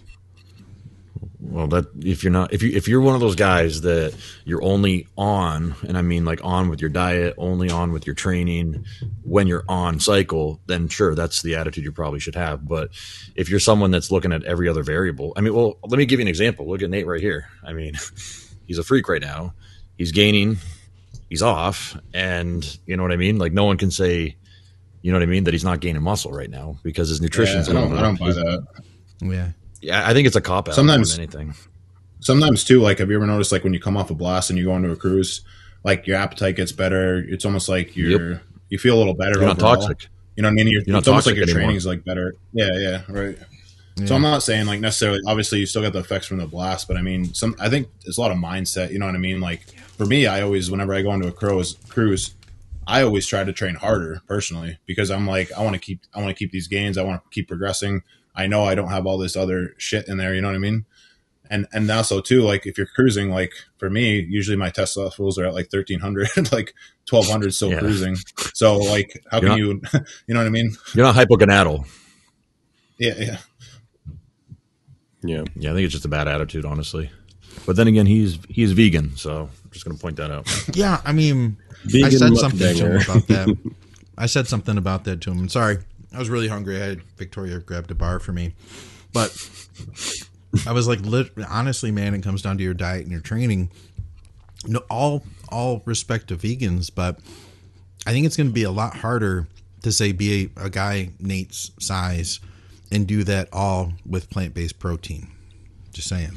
[1.40, 4.14] Well, that if you're not if you if you're one of those guys that
[4.44, 8.14] you're only on, and I mean like on with your diet, only on with your
[8.14, 8.84] training
[9.22, 12.66] when you're on cycle, then sure, that's the attitude you probably should have.
[12.66, 12.90] But
[13.34, 16.20] if you're someone that's looking at every other variable, I mean, well, let me give
[16.20, 16.68] you an example.
[16.68, 17.48] Look at Nate right here.
[17.64, 17.94] I mean,
[18.66, 19.54] he's a freak right now.
[19.98, 20.56] He's gaining,
[21.28, 23.38] he's off, and you know what I mean.
[23.38, 24.36] Like no one can say,
[25.02, 27.24] you know what I mean, that he's not gaining muscle right now because his Yeah,
[27.24, 28.66] nutrition's I don't, going I don't buy that.
[29.20, 29.48] Yeah.
[29.80, 31.54] Yeah, I think it's a cop out Sometimes- more than anything.
[32.22, 34.58] Sometimes too, like have you ever noticed, like when you come off a blast and
[34.58, 35.40] you go into a cruise,
[35.84, 37.18] like your appetite gets better.
[37.26, 39.38] It's almost like you're you feel a little better.
[39.38, 40.08] You're not toxic.
[40.36, 40.68] You know what I mean?
[40.68, 41.62] You're, You're not it's almost like your anymore.
[41.62, 42.34] training's like better.
[42.52, 43.38] Yeah, yeah, right.
[44.06, 45.20] So I'm not saying like necessarily.
[45.26, 47.54] Obviously, you still get the effects from the blast, but I mean, some.
[47.58, 48.92] I think there's a lot of mindset.
[48.92, 49.40] You know what I mean?
[49.40, 49.62] Like
[49.96, 52.34] for me, I always, whenever I go into a cruise, cruise,
[52.86, 56.18] I always try to train harder personally because I'm like, I want to keep, I
[56.22, 56.96] want to keep these gains.
[56.98, 58.02] I want to keep progressing.
[58.34, 60.34] I know I don't have all this other shit in there.
[60.34, 60.84] You know what I mean?
[61.50, 65.36] And and also too, like if you're cruising, like for me, usually my test levels
[65.38, 66.74] are at like 1300, like
[67.08, 67.80] 1200 still Yeah.
[67.80, 68.16] cruising.
[68.54, 69.66] So like, how You're can you,
[70.28, 70.76] you know what I mean?
[70.94, 71.86] You're not hypogonadal.
[72.98, 73.36] Yeah, yeah.
[75.22, 75.44] Yeah.
[75.56, 77.10] Yeah, I think it's just a bad attitude, honestly.
[77.66, 80.46] But then again, he's he's vegan, so I'm just going to point that out.
[80.76, 81.56] Yeah, I mean,
[82.02, 83.56] I said something to him about that.
[84.16, 85.40] I said something about that to him.
[85.40, 85.78] And sorry,
[86.12, 86.76] I was really hungry.
[86.82, 88.54] I had Victoria grabbed a bar for me,
[89.12, 89.30] but
[90.66, 93.70] I was like, lit- honestly, man, it comes down to your diet and your training.
[94.66, 97.18] No, all all respect to vegans, but
[98.06, 99.48] I think it's going to be a lot harder
[99.82, 102.40] to say be a, a guy Nate's size
[102.92, 105.28] and do that all with plant based protein.
[105.92, 106.32] Just saying.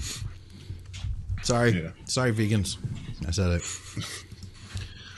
[1.41, 1.89] Sorry, Yeah.
[2.05, 2.77] sorry, vegans.
[3.27, 3.63] I said it.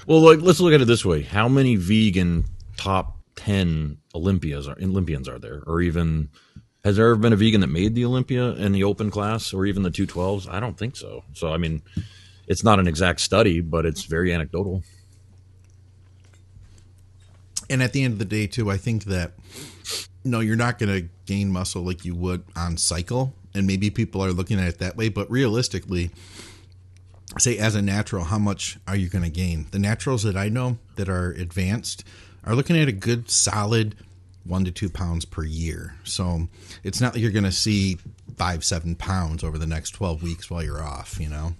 [0.07, 2.45] Well, like, let's look at it this way: How many vegan
[2.77, 6.29] top ten Olympias are Olympians are there, or even
[6.83, 9.65] has there ever been a vegan that made the Olympia in the open class, or
[9.65, 10.47] even the two twelves?
[10.47, 11.23] I don't think so.
[11.33, 11.81] So, I mean,
[12.47, 14.83] it's not an exact study, but it's very anecdotal.
[17.69, 19.31] and at the end of the day too i think that
[20.23, 24.23] no you're not going to gain muscle like you would on cycle and maybe people
[24.23, 26.11] are looking at it that way but realistically
[27.37, 30.47] say as a natural how much are you going to gain the naturals that i
[30.49, 32.03] know that are advanced
[32.43, 33.95] are looking at a good solid
[34.45, 36.47] one to two pounds per year so
[36.83, 37.97] it's not like you're going to see
[38.37, 41.53] five seven pounds over the next 12 weeks while you're off you know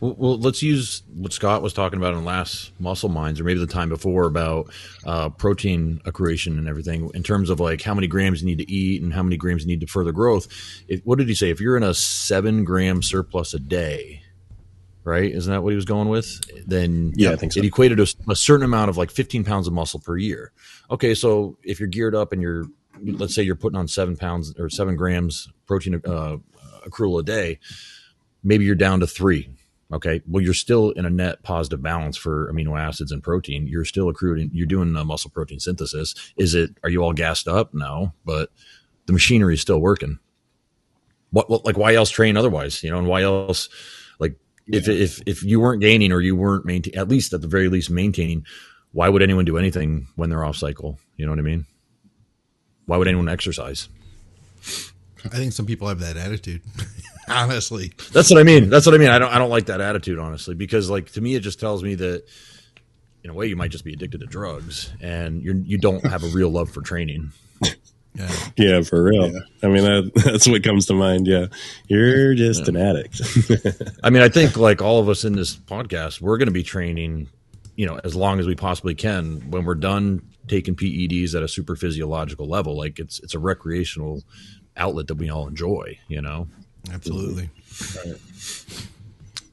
[0.00, 3.66] Well, let's use what Scott was talking about in last Muscle Minds, or maybe the
[3.66, 4.70] time before about
[5.06, 8.70] uh, protein accretion and everything, in terms of like how many grams you need to
[8.70, 10.46] eat and how many grams you need to further growth.
[10.88, 11.48] If, what did he say?
[11.48, 14.23] If you're in a seven gram surplus a day,
[15.04, 15.30] right?
[15.30, 16.40] Isn't that what he was going with?
[16.66, 17.60] Then Yeah, I think so.
[17.60, 20.52] It equated to a certain amount of like 15 pounds of muscle per year.
[20.90, 22.64] Okay, so if you're geared up and you're,
[23.02, 26.36] let's say you're putting on seven pounds or seven grams protein uh,
[26.86, 27.58] accrual a day,
[28.42, 29.50] maybe you're down to three.
[29.92, 30.22] Okay.
[30.26, 33.66] Well, you're still in a net positive balance for amino acids and protein.
[33.66, 36.14] You're still accruing, you're doing uh, muscle protein synthesis.
[36.36, 37.74] Is it, are you all gassed up?
[37.74, 38.50] No, but
[39.06, 40.18] the machinery is still working.
[41.30, 42.82] What, what like, why else train otherwise?
[42.82, 43.68] You know, and why else,
[44.66, 47.68] if, if, if you weren't gaining or you weren't maintaining, at least at the very
[47.68, 48.44] least maintaining,
[48.92, 50.98] why would anyone do anything when they're off cycle?
[51.16, 51.66] You know what I mean?
[52.86, 53.88] Why would anyone exercise?
[55.26, 56.62] i think some people have that attitude
[57.28, 58.68] honestly That's what I mean.
[58.68, 59.08] That's what I mean.
[59.08, 61.82] I don't I don't like that attitude honestly because like to me it just tells
[61.82, 62.24] me that
[63.22, 66.24] in a way you might just be addicted to drugs and you're you don't have
[66.24, 67.32] a real love for training.
[68.14, 69.32] Yeah Yeah, for real.
[69.62, 71.26] I mean, that, that's what comes to mind.
[71.26, 71.46] Yeah.
[71.88, 73.20] You're just an addict.
[74.04, 76.62] I mean, I think like all of us in this podcast, we're going to be
[76.62, 77.28] training,
[77.76, 79.50] you know, as long as we possibly can.
[79.50, 84.22] When we're done taking PEDs at a super physiological level, like it's it's a recreational
[84.76, 85.98] outlet that we all enjoy.
[86.08, 86.48] You know,
[86.92, 87.50] Absolutely.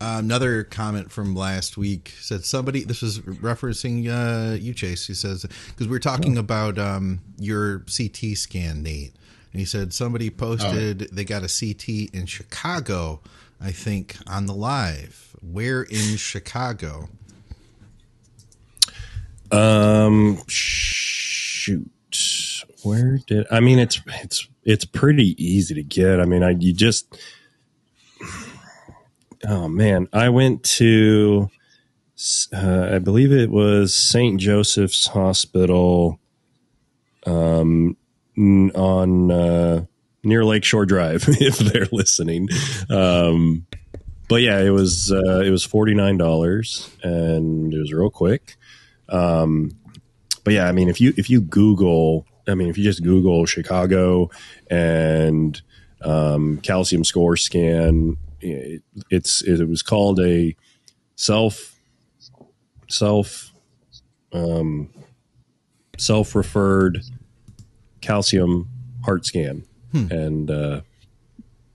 [0.02, 2.84] Uh, another comment from last week said somebody.
[2.84, 5.06] This is referencing uh, you, Chase.
[5.06, 9.14] He says because we are talking about um, your CT scan, Nate,
[9.54, 13.20] And he said somebody posted they got a CT in Chicago,
[13.62, 15.36] I think, on the live.
[15.40, 17.08] Where in Chicago?
[19.52, 21.92] Um, shoot,
[22.82, 23.78] where did I mean?
[23.78, 26.20] It's it's it's pretty easy to get.
[26.20, 27.16] I mean, I you just.
[29.48, 31.50] Oh man, I went to,
[32.54, 34.40] uh, I believe it was St.
[34.40, 36.20] Joseph's Hospital,
[37.26, 37.98] um,
[38.38, 39.86] on uh,
[40.24, 42.50] near Lakeshore Drive, if they're listening.
[42.90, 43.66] Um,
[44.30, 48.56] but yeah, it was uh, it was forty nine dollars, and it was real quick.
[49.10, 49.72] Um,
[50.44, 53.46] but yeah, I mean, if you if you Google, I mean, if you just Google
[53.46, 54.30] Chicago
[54.70, 55.62] and
[56.02, 60.56] um, calcium score scan, it, it's it was called a
[61.16, 61.76] self
[62.90, 63.52] self
[64.34, 64.90] um,
[65.98, 67.02] self referred
[68.02, 68.70] calcium
[69.06, 69.64] heart scan,
[70.12, 70.82] and uh,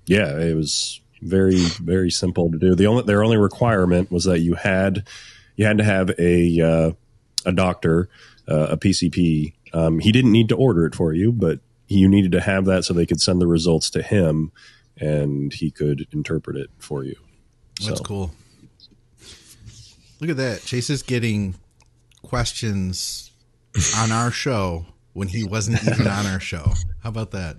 [0.07, 2.75] yeah, it was very very simple to do.
[2.75, 5.07] The only their only requirement was that you had
[5.57, 6.93] you had to have a uh,
[7.45, 8.09] a doctor,
[8.49, 9.55] uh, a PCP.
[9.73, 12.85] Um, he didn't need to order it for you, but you needed to have that
[12.85, 14.53] so they could send the results to him,
[14.99, 17.17] and he could interpret it for you.
[17.85, 18.35] That's So- cool.
[20.21, 20.63] Look at that.
[20.65, 21.57] Chase is getting
[22.23, 23.31] questions
[23.97, 26.73] on our show when he wasn't even on our show.
[27.03, 27.57] How about that?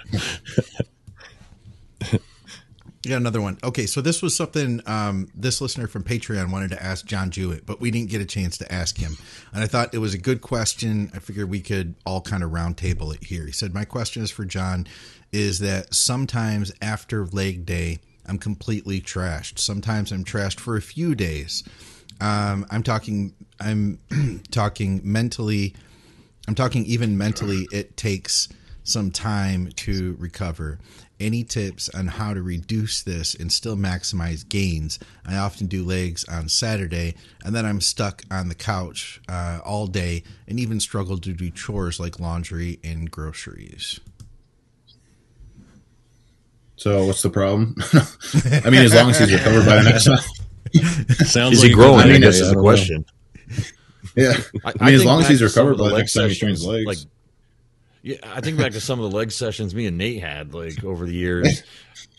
[3.03, 3.57] You got another one.
[3.63, 7.65] Okay, so this was something um, this listener from Patreon wanted to ask John Jewett,
[7.65, 9.15] but we didn't get a chance to ask him.
[9.53, 11.09] And I thought it was a good question.
[11.13, 13.45] I figured we could all kind of roundtable it here.
[13.45, 14.87] He said, My question is for John
[15.31, 19.59] is that sometimes after leg day, I'm completely trashed.
[19.59, 21.63] Sometimes I'm trashed for a few days.
[22.19, 23.99] Um, I'm talking, I'm
[24.51, 25.75] talking mentally.
[26.47, 28.47] I'm talking even mentally, it takes
[28.83, 30.79] some time to recover.
[31.19, 34.99] Any tips on how to reduce this and still maximize gains?
[35.25, 39.87] I often do legs on Saturday, and then I'm stuck on the couch uh, all
[39.87, 43.99] day and even struggle to do chores like laundry and groceries.
[46.77, 47.75] So what's the problem?
[48.63, 50.19] I mean, as long as he's recovered by the next time.
[51.25, 52.01] Sounds Is like he growing?
[52.01, 52.19] I idea.
[52.19, 52.69] guess is I the don't know.
[52.69, 53.05] question.
[54.15, 54.33] Yeah.
[54.63, 56.85] I, I mean, as long as he's recovered by the next time he trains legs.
[56.85, 56.97] Like,
[58.03, 60.83] yeah, I think back to some of the leg sessions me and Nate had like
[60.83, 61.63] over the years.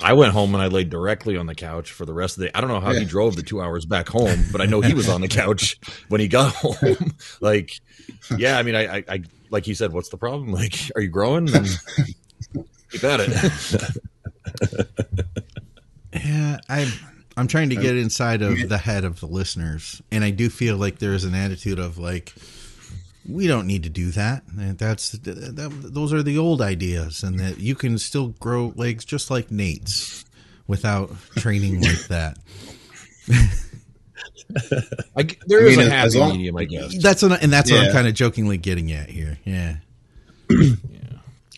[0.01, 2.57] I went home and I laid directly on the couch for the rest of the.
[2.57, 4.95] I don't know how he drove the two hours back home, but I know he
[4.95, 5.79] was on the couch
[6.09, 7.15] when he got home.
[7.41, 7.73] like,
[8.37, 10.53] yeah, I mean, I, I, I, like he said, what's the problem?
[10.53, 11.47] Like, are you growing?
[11.47, 11.65] Then
[12.91, 13.97] keep at it.
[16.13, 16.89] Yeah, I'm
[17.37, 20.49] I'm trying to get um, inside of the head of the listeners, and I do
[20.49, 22.35] feel like there's an attitude of like,
[23.29, 24.43] we don't need to do that.
[24.79, 29.31] That's that, those are the old ideas, and that you can still grow legs just
[29.31, 30.25] like Nate's
[30.67, 32.39] without training like that.
[35.17, 37.01] I, there I is mean, a happy long- medium, I guess.
[37.03, 39.39] That's what, I- and that's what I'm kind of jokingly getting at here.
[39.45, 39.77] Yeah,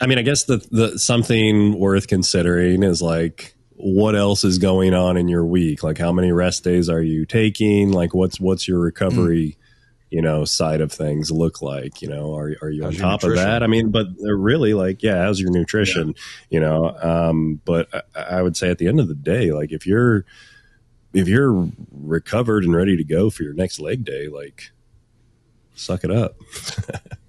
[0.01, 4.95] I mean, I guess the the something worth considering is like what else is going
[4.95, 5.83] on in your week?
[5.83, 7.93] Like how many rest days are you taking?
[7.93, 9.57] Like what's what's your recovery,
[10.11, 12.03] you know, side of things look like?
[12.03, 13.63] You know, are are you How's on top of that?
[13.63, 16.15] I mean, but they're really like, yeah, how's your nutrition?
[16.49, 19.73] You know, um, but I, I would say at the end of the day, like
[19.73, 20.25] if you're
[21.13, 24.71] if you're recovered and ready to go for your next leg day, like
[25.75, 26.37] suck it up.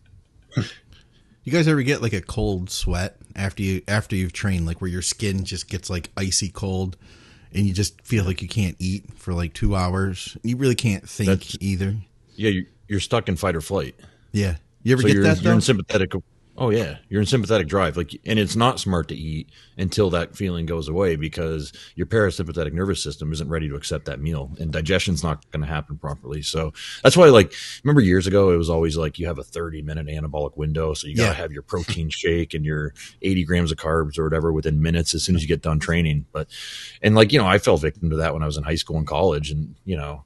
[1.43, 4.89] you guys ever get like a cold sweat after you after you've trained, like where
[4.89, 6.97] your skin just gets like icy cold,
[7.53, 10.37] and you just feel like you can't eat for like two hours?
[10.43, 11.95] You really can't think That's- either.
[12.35, 13.95] Yeah, you're, you're stuck in fight or flight.
[14.31, 14.55] Yeah.
[14.83, 16.13] You ever so get you're, that you're in sympathetic.
[16.57, 17.95] Oh yeah, you're in sympathetic drive.
[17.95, 22.73] Like, and it's not smart to eat until that feeling goes away because your parasympathetic
[22.73, 26.41] nervous system isn't ready to accept that meal, and digestion's not going to happen properly.
[26.41, 26.73] So
[27.03, 30.07] that's why, like, remember years ago, it was always like you have a 30 minute
[30.07, 31.33] anabolic window, so you got to Yeah.
[31.35, 35.23] have your protein shake and your 80 grams of carbs or whatever within minutes as
[35.23, 36.25] soon as you get done training.
[36.33, 36.49] But
[37.01, 38.97] and like you know, I fell victim to that when I was in high school
[38.97, 40.25] and college, and you know.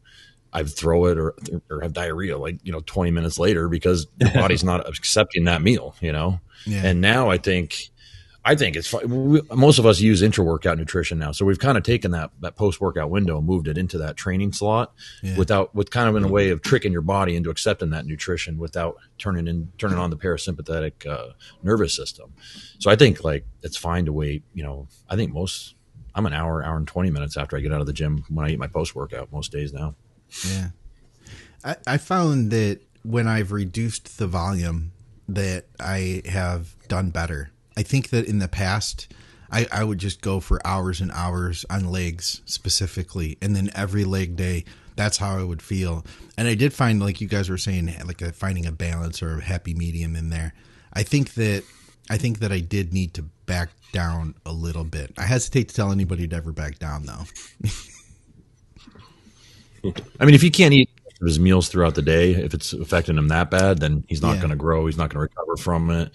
[0.56, 1.36] I'd throw it or
[1.70, 5.62] or have diarrhea like you know 20 minutes later because your body's not accepting that
[5.62, 6.39] meal, you know.
[6.66, 6.82] yeah.
[6.86, 7.89] And now I think,
[8.47, 8.93] I think it's.
[8.93, 12.30] We, most of us use intra workout nutrition now, so we've kind of taken that
[12.41, 14.93] that post workout window and moved it into that training slot
[15.24, 15.36] Yeah.
[15.36, 18.58] without with kind of in a way of tricking your body into accepting that nutrition
[18.58, 21.34] without turning in turning on the parasympathetic uh,
[21.64, 22.34] nervous system.
[22.80, 24.43] So I think like it's fine to wait.
[24.53, 25.74] You know, I think most.
[26.18, 28.45] I'm an hour, hour and twenty minutes after I get out of the gym when
[28.45, 29.95] I eat my post workout most days now.
[30.43, 30.69] Yeah.
[31.63, 34.91] I, I found that when I've reduced the volume
[35.27, 37.51] that I have done better.
[37.77, 39.11] I think that in the past,
[39.51, 44.05] I, I would just go for hours and hours on legs specifically, and then every
[44.05, 44.65] leg day,
[44.95, 46.05] that's how I would feel.
[46.38, 49.39] And I did find, like you guys were saying, like a, finding a balance or
[49.39, 50.53] a happy medium in there.
[50.93, 51.63] I think that
[52.09, 55.11] I think that I did need to back down a little bit.
[55.17, 57.23] I hesitate to tell anybody to ever back down, though.
[60.19, 60.89] I mean, if he can't eat
[61.21, 64.41] his meals throughout the day, if it's affecting him that bad, then he's not Yeah.
[64.41, 64.86] going to grow.
[64.86, 66.11] He's not going to recover from it.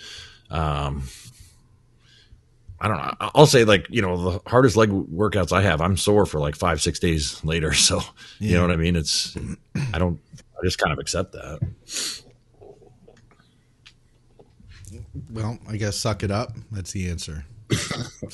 [0.51, 1.05] Um,
[2.83, 3.15] I don't know.
[3.35, 6.57] I'll say like you know the hardest leg workouts I have, I'm sore for like
[6.57, 7.73] five six days later.
[7.75, 8.01] So
[8.39, 8.97] you know what I mean.
[8.97, 9.37] It's
[9.93, 10.19] I don't.
[10.35, 11.61] I just kind of accept that.
[15.31, 16.53] well, I guess suck it up.
[16.73, 17.45] That's the answer.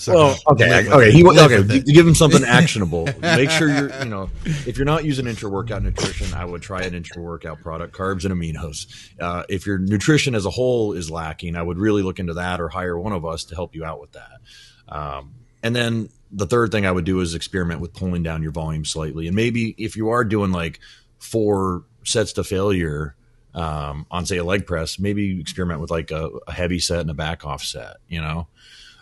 [0.09, 1.11] Well, okay, okay.
[1.11, 1.81] He Live okay.
[1.81, 3.09] Give him something actionable.
[3.21, 6.83] Make sure you're, you know, if you're not using intra workout nutrition, I would try
[6.83, 8.87] an intra workout product, carbs and aminos.
[9.21, 12.61] Uh, if your nutrition as a whole is lacking, I would really look into that
[12.61, 14.41] or hire one of us to help you out with that.
[14.89, 18.53] Um, and then the third thing I would do is experiment with pulling down your
[18.53, 19.27] volume slightly.
[19.27, 20.81] And maybe if you are doing like
[21.19, 23.15] four sets to failure
[23.55, 27.11] um, on, say, a leg press, maybe experiment with like a, a heavy set and
[27.11, 28.47] a back off set, you know?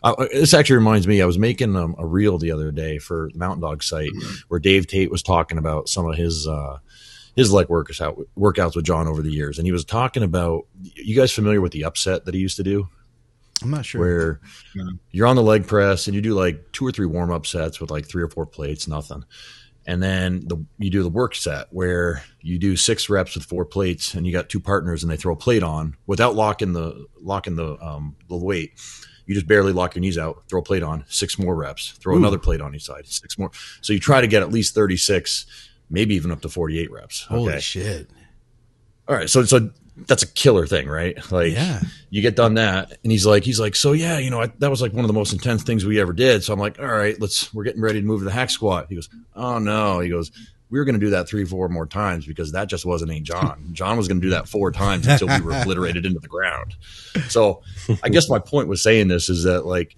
[0.05, 1.23] Uh, this actually reminds me.
[1.23, 4.11] I was making um, a reel the other day for the Mountain Dog site
[4.49, 6.79] where Dave Tate was talking about some of his uh,
[7.35, 10.67] his leg workouts out, workouts with John over the years, and he was talking about.
[10.83, 12.87] You guys familiar with the upset that he used to do,
[13.63, 14.01] I'm not sure.
[14.01, 14.41] where
[15.11, 17.81] you're on the leg press and you do like two or three warm up sets
[17.81, 19.25] with like three or four plates, nothing,
[19.87, 23.65] and then the, you do the work set where you do six reps with four
[23.65, 27.07] plates, and you got two partners, and they throw a plate on without locking the
[27.23, 28.79] locking the um, the weight.
[29.27, 32.16] You just barely lock your knees out, throw a plate on, six more reps, throw
[32.16, 33.51] another plate on each side, six more.
[33.81, 35.47] So you try to get at least 36,
[35.91, 37.22] maybe even up to 48 reps.
[37.25, 38.11] Holy shit!
[39.09, 39.29] All right.
[39.31, 39.70] So, so
[40.07, 41.16] that's a killer thing, right?
[41.31, 41.81] Like, Yeah.
[42.11, 42.99] you get done that.
[43.03, 45.09] And he's like, he's like, so yeah, you know, I, that was like one of
[45.09, 46.43] the most intense things we ever did.
[46.43, 48.87] So I'm like, all right, let's, we're getting ready to move to the hack squat.
[48.89, 50.01] He goes, oh no.
[50.01, 50.33] He goes,
[50.71, 53.21] we were going to do that three, four more times because that just wasn't a
[53.21, 53.69] John.
[53.73, 56.75] John was going to do that four times until we were obliterated into the ground.
[57.29, 57.62] So
[58.03, 59.97] I guess my point with saying this is that like,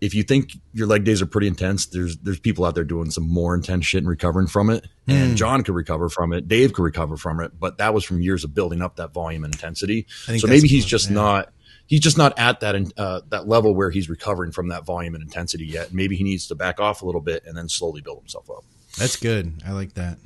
[0.00, 3.10] if you think your leg days are pretty intense, there's there's people out there doing
[3.10, 4.86] some more intense shit and recovering from it.
[5.08, 8.20] And John could recover from it, Dave could recover from it, but that was from
[8.20, 10.06] years of building up that volume and intensity.
[10.40, 11.52] So maybe he's just not
[11.86, 15.22] he's just not at that uh, that level where he's recovering from that volume and
[15.22, 15.92] intensity yet.
[15.92, 18.64] Maybe he needs to back off a little bit and then slowly build himself up.
[18.98, 19.62] That's good.
[19.66, 20.18] I like that.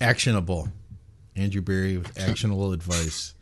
[0.00, 0.68] Actionable.
[1.36, 3.34] Andrew Berry with actionable advice.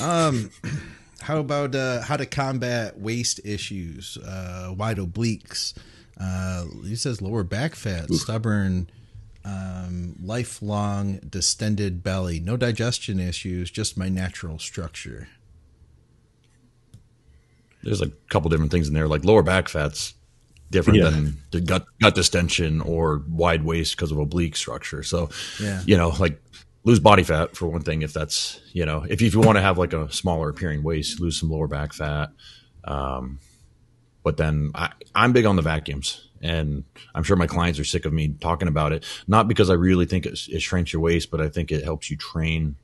[0.00, 0.50] Um,
[1.20, 5.74] how about uh, how to combat waist issues, uh, wide obliques?
[6.20, 8.88] Uh, he says lower back fat, stubborn,
[9.44, 15.28] um, lifelong distended belly, no digestion issues, just my natural structure.
[17.82, 20.14] There's a couple different things in there, like lower back fat's
[20.74, 21.08] different Yeah.
[21.10, 25.02] than the gut gut distension or wide waist because of oblique structure.
[25.02, 25.82] So, Yeah.
[25.86, 26.42] you know, like
[26.84, 28.02] lose body fat for one thing.
[28.02, 30.82] If that's you know, if you, if you want to have like a smaller appearing
[30.82, 32.28] waist, lose some lower back fat.
[32.84, 33.38] Um,
[34.22, 38.04] but then I, I'm big on the vacuums, and I'm sure my clients are sick
[38.04, 39.04] of me talking about it.
[39.26, 42.10] Not because I really think it, it shrinks your waist, but I think it helps
[42.10, 42.76] you train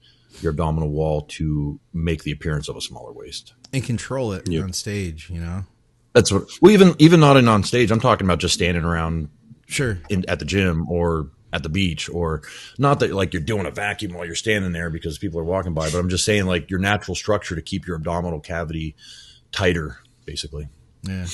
[0.43, 3.55] your abdominal wall to make the appearance of a smaller waist.
[3.73, 4.65] And control it Yep.
[4.65, 5.65] on stage, you know?
[6.13, 6.45] That's what.
[6.61, 7.91] Well, even even not in on stage.
[7.91, 9.29] I'm talking about just standing around
[9.67, 9.99] Sure.
[10.09, 12.43] in, at the gym or at the beach, or
[12.79, 15.75] not that like you're doing a vacuum while you're standing there because people are walking
[15.75, 15.91] by.
[15.91, 18.97] But I'm just saying like your natural structure to keep your abdominal cavity
[19.53, 20.69] tighter, basically.
[21.03, 21.27] Yeah.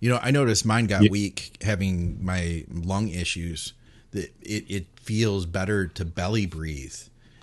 [0.00, 3.72] You know, I noticed mine got weak having my lung issues.
[4.12, 6.94] That it, it feels better to belly breathe.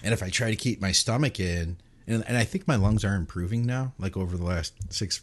[0.01, 1.77] And if I try to keep my stomach in,
[2.07, 5.21] and, and I think my lungs are improving now, like over the last six,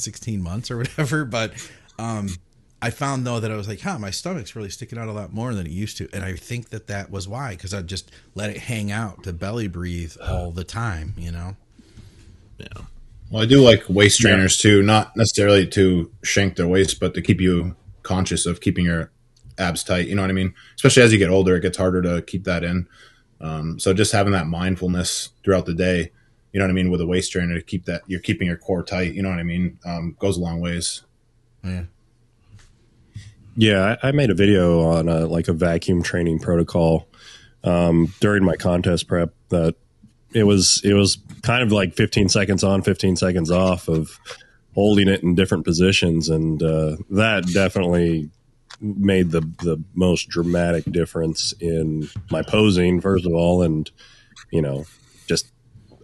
[0.00, 1.24] 16 months or whatever.
[1.24, 1.52] But
[1.98, 2.28] um,
[2.80, 5.32] I found though that I was like, huh, my stomach's really sticking out a lot
[5.32, 6.08] more than it used to.
[6.12, 9.32] And I think that that was why, because I just let it hang out to
[9.32, 11.56] belly breathe all the time, you know?
[12.58, 12.84] Yeah.
[13.30, 17.22] Well, I do like waist trainers too, not necessarily to shank their waist, but to
[17.22, 19.10] keep you conscious of keeping your
[19.58, 20.06] abs tight.
[20.06, 20.54] You know what I mean?
[20.76, 22.88] Especially as you get older, it gets harder to keep that in.
[23.40, 26.12] Um, so just having that mindfulness throughout the day,
[26.52, 28.56] you know what I mean, with a waist trainer to keep that you're keeping your
[28.56, 29.14] core tight.
[29.14, 29.78] You know what I mean?
[29.84, 31.02] Um, goes a long ways.
[31.62, 31.84] Yeah.
[33.56, 37.08] Yeah, I, I made a video on a, like a vacuum training protocol
[37.64, 39.34] um, during my contest prep.
[39.48, 39.74] That
[40.32, 44.18] it was it was kind of like 15 seconds on, 15 seconds off of
[44.74, 48.30] holding it in different positions, and uh, that definitely
[48.80, 53.90] made the the most dramatic difference in my posing, first of all, and
[54.52, 54.97] you know, just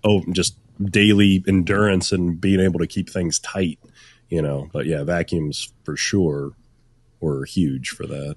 [0.05, 3.79] oh, just daily endurance and being able to keep things tight,
[4.29, 4.69] you know.
[4.73, 6.53] But yeah, vacuums for sure
[7.21, 8.37] were huge for that.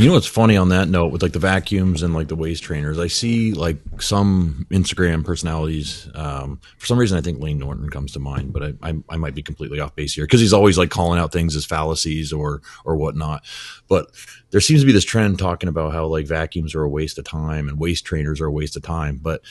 [0.00, 2.62] You know what's funny on that note with like the vacuums and like the waist
[2.62, 2.98] trainers?
[2.98, 6.08] I see like some Instagram personalities.
[6.14, 9.16] Um, for some reason, I think Layne Norton comes to mind, but I, I, I
[9.18, 12.32] might be completely off base here because he's always like calling out things as fallacies
[12.32, 13.44] or or whatnot.
[13.88, 14.06] But
[14.52, 17.26] there seems to be this trend talking about how like vacuums are a waste of
[17.26, 19.18] time and waist trainers are a waste of time.
[19.20, 19.42] But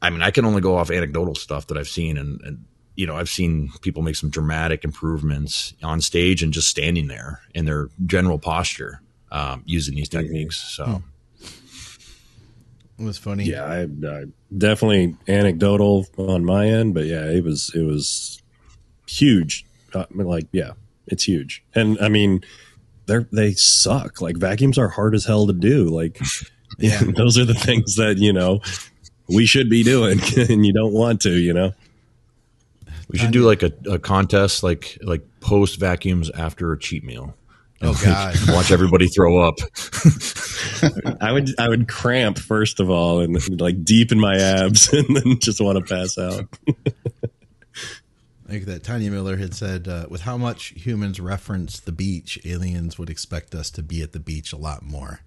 [0.00, 3.06] I mean, I can only go off anecdotal stuff that I've seen and, and you
[3.06, 7.64] know, I've seen people make some dramatic improvements on stage and just standing there in
[7.64, 10.56] their general posture um, using these techniques.
[10.56, 10.96] So Hmm.
[12.98, 13.44] It was funny.
[13.44, 14.24] Yeah, I, I
[14.56, 18.42] definitely anecdotal on my end, but yeah, it was it was
[19.06, 19.64] huge.
[19.94, 20.72] Uh, I mean, like, yeah,
[21.06, 22.42] it's huge, and I mean,
[23.06, 24.20] they're they suck.
[24.20, 25.88] Like vacuums are hard as hell to do.
[25.90, 26.20] Like,
[26.78, 27.00] Yeah.
[27.16, 28.60] those are the things that you know
[29.28, 31.32] we should be doing, and you don't want to.
[31.32, 31.72] You know,
[33.08, 37.34] we should do like a, a contest, like like post vacuums after a cheat meal.
[37.80, 38.36] Oh God.
[38.48, 39.58] Watch everybody throw up.
[41.20, 45.16] I would I would cramp first of all, and like deep in my abs, and
[45.16, 46.46] then just want to pass out.
[48.48, 52.98] Like that Tanya Miller had said, uh, with how much humans reference the beach, aliens
[52.98, 55.20] would expect us to be at the beach a lot more.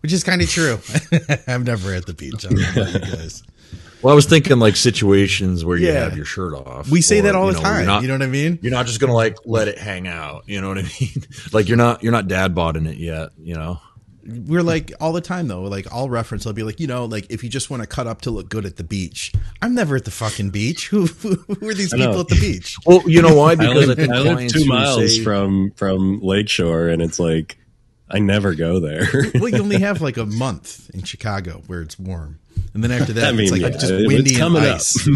[0.00, 0.78] Which is kind of true.
[1.46, 2.46] I'm never at the beach.
[2.46, 3.42] I don't know about you guys.
[4.02, 6.04] Well, I was thinking like situations where you Yeah.
[6.04, 6.88] have your shirt off.
[6.88, 7.76] We say or, that all you the know, time.
[7.78, 8.58] You're not, you know what I mean?
[8.62, 10.44] you're not just gonna like let it hang out.
[10.46, 11.24] You know what I mean?
[11.52, 13.30] like you're not you're not dad bodding it yet.
[13.38, 13.78] You know.
[14.46, 15.62] We're like all the time though.
[15.62, 16.46] Like I'll reference.
[16.46, 18.48] I'll be like, you know, like if you just want to cut up to look
[18.48, 20.88] good at the beach, I'm never at the fucking beach.
[20.90, 22.76] Who, who are these people at the beach?
[22.86, 23.54] Well, you know why?
[23.54, 27.58] Because I, live, think I live two miles say- from from Lakeshore, and it's like
[28.10, 29.06] I never go there.
[29.34, 32.40] Well, you only have like a month in Chicago where it's warm,
[32.74, 35.08] and then after that, I mean, it's like yeah, just windy it's and ice.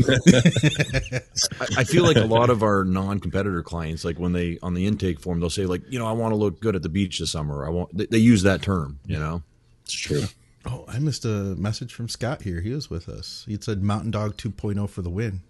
[1.60, 4.86] I, I feel like a lot of our non-competitor clients, like when they on the
[4.86, 7.18] intake form, they'll say like, you know, I want to look good at the beach
[7.18, 7.66] this summer.
[7.66, 7.96] I want.
[7.96, 9.00] They, they use that term.
[9.06, 9.42] You know.
[9.84, 10.24] it's true.
[10.66, 12.60] Oh, I missed a message from Scott here.
[12.60, 13.44] He was with us.
[13.46, 15.42] He said Mountain Dog 2.0 for the win.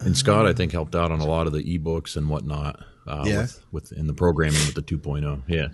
[0.00, 2.84] And Scott, I think, helped out on a lot of the ebooks and whatnot.
[3.10, 3.40] Uh, Yeah.
[3.42, 5.42] with, with in the programming with the 2.0.
[5.48, 5.68] Yeah.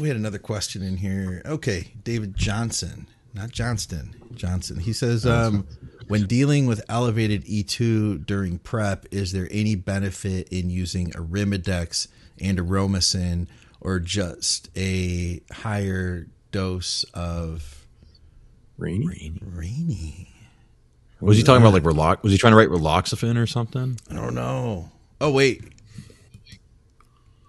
[0.00, 1.40] We had another question in here.
[1.46, 4.78] Okay, David Johnson, not Johnston, Johnson.
[4.80, 5.66] He says, um,
[6.08, 12.08] when dealing with elevated E2 during prep, is there any benefit in using Arimidex
[12.40, 13.46] and Aromasin
[13.80, 17.86] or just a higher dose of
[18.76, 19.06] Rainy.
[19.06, 19.40] Rainy?
[19.42, 20.28] rainy.
[21.20, 22.22] Was he talking about like relax?
[22.22, 23.98] Was he trying to write relaxofen or something?
[24.10, 24.90] I don't know.
[25.20, 25.62] Oh wait,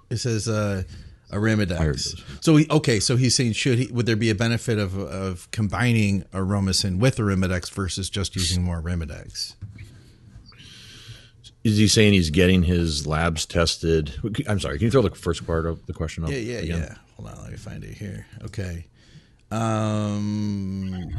[0.09, 0.83] it says uh,
[1.31, 2.43] Arimidex.
[2.43, 5.49] So he, okay, so he's saying should he would there be a benefit of of
[5.51, 9.55] combining Aromasin with Arimidex versus just using more Arimidex?
[11.63, 14.13] Is he saying he's getting his labs tested?
[14.47, 14.77] I'm sorry.
[14.77, 16.29] Can you throw the first part of the question up?
[16.29, 16.79] Yeah, yeah, again?
[16.79, 16.95] yeah.
[17.15, 18.27] Hold on, let me find it here.
[18.43, 18.85] Okay.
[19.49, 21.09] Um,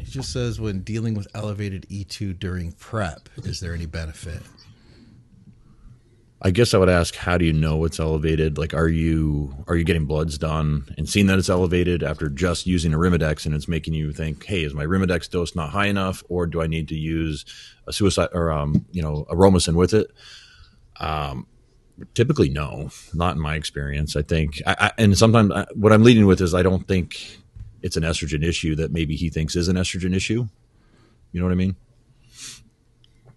[0.00, 4.42] it just says when dealing with elevated E2 during prep, is there any benefit?
[6.44, 8.58] I guess I would ask, how do you know it's elevated?
[8.58, 12.66] Like, are you are you getting bloods done and seeing that it's elevated after just
[12.66, 16.24] using Arimidex and it's making you think, hey, is my Arimidex dose not high enough,
[16.28, 17.44] or do I need to use
[17.86, 20.10] a suicide or um, you know, Aromasin with it?
[20.98, 21.46] Um,
[22.14, 24.16] typically, no, not in my experience.
[24.16, 27.38] I think, I, I, and sometimes I, what I'm leading with is I don't think
[27.82, 30.48] it's an estrogen issue that maybe he thinks is an estrogen issue.
[31.30, 31.76] You know what I mean?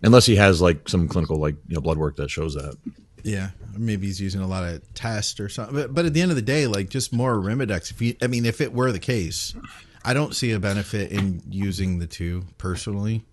[0.02, 2.78] Unless he has like some clinical like you know blood work that shows that.
[3.24, 5.76] Yeah, maybe he's using a lot of tests or something.
[5.76, 7.90] But, but at the end of the day, like just more Arimidex.
[7.90, 9.56] If you, I mean, if it were the case,
[10.04, 13.26] I don't see a benefit in using the two personally.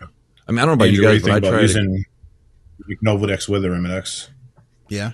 [0.00, 1.62] I mean, I don't know about Andrew, you guys, you but I about try to,
[1.62, 2.04] using
[3.04, 4.28] Nolvadex with Arimidex?
[4.88, 5.12] Yeah,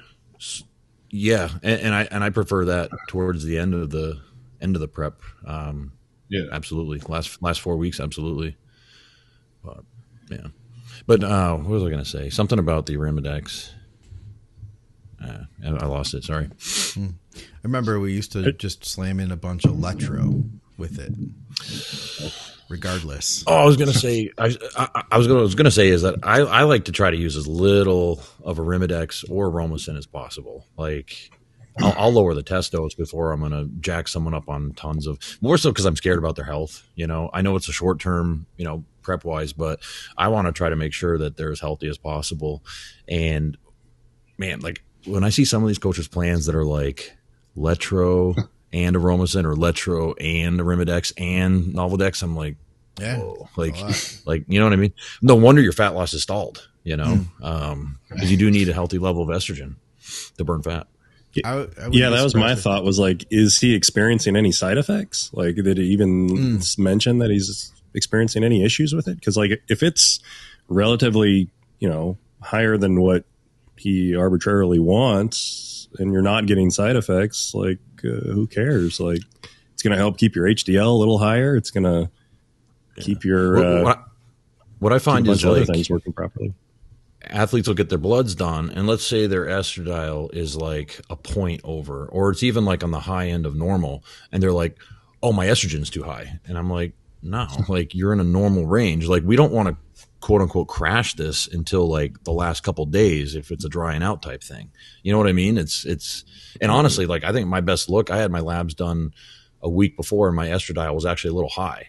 [1.11, 4.21] yeah, and, and I and I prefer that towards the end of the
[4.61, 5.21] end of the prep.
[5.47, 5.93] Um,
[6.29, 6.45] Yeah.
[6.53, 8.57] absolutely, last last four weeks, absolutely.
[9.65, 9.85] But
[10.31, 10.49] yeah,
[11.07, 12.31] but uh, what was I going to say?
[12.31, 13.70] Something about the Arimidex.
[15.22, 16.24] Uh, I I lost it.
[16.24, 16.49] Sorry.
[16.97, 21.12] I remember we used to just slam in a bunch of Letro with it,
[22.68, 23.43] regardless.
[23.47, 26.03] Oh, I was gonna say, I, I, I was gonna, I was gonna say is
[26.03, 29.99] that I, I like to try to use as little of a Arimidex or Aromasin
[29.99, 30.66] as possible.
[30.76, 31.31] Like,
[31.81, 35.18] I'll, I'll lower the test dose before I'm gonna jack someone up on tons of
[35.41, 36.83] more so because I'm scared about their health.
[36.95, 39.81] You know, I know it's a short term, you know, prep wise, but
[40.16, 42.62] I want to try to make sure that they're as healthy as possible.
[43.09, 43.57] And
[44.37, 47.12] man, like when I see some of these coaches' plans that are like
[47.57, 48.37] Letro
[48.72, 52.57] and Aromasin or Letro and Arimidex and Nolvadex, I'm like,
[53.01, 53.18] Yeah.
[53.18, 53.76] whoa, like
[54.26, 54.93] like you know what I mean.
[55.22, 56.68] No wonder your fat loss is stalled.
[56.85, 57.45] You know, Hmm.
[57.45, 59.74] um, because you do need a healthy level of estrogen
[60.39, 60.87] to burn fat.
[61.45, 62.84] I, I would Yeah, that was my surprised if- thought.
[62.84, 65.30] Was like, is he experiencing any side effects?
[65.32, 66.78] Like, did he even Mm.
[66.78, 69.14] mention that he's experiencing any issues with it?
[69.16, 70.20] Because like, if it's
[70.68, 73.24] relatively, you know, higher than what
[73.76, 79.01] he arbitrarily wants, and you're not getting side effects, like, uh, who cares?
[79.01, 79.20] Like,
[79.72, 81.57] it's going to help keep your HDL a little higher.
[81.57, 82.11] It's going to
[83.01, 84.03] keep your What, uh, what I,
[84.80, 86.53] what I keep a find bunch is of other like things working properly.
[87.25, 91.61] Athletes will get their bloods done, and let's say their estradiol is like a point
[91.64, 94.79] over, or it's even like on the high end of normal, and they're like,
[95.23, 96.93] "Oh, my estrogen's too high," and I'm like,
[97.23, 99.07] "No, like you're in a normal range.
[99.07, 99.77] Like we don't want to."
[100.21, 104.21] quote unquote crash this until like the last couple days if it's a drying out
[104.21, 104.69] type thing
[105.05, 106.25] you know what i mean it's it's
[106.61, 109.12] and honestly like i think my best look i had my labs done
[109.62, 111.87] a week before and my estradiol was actually a little high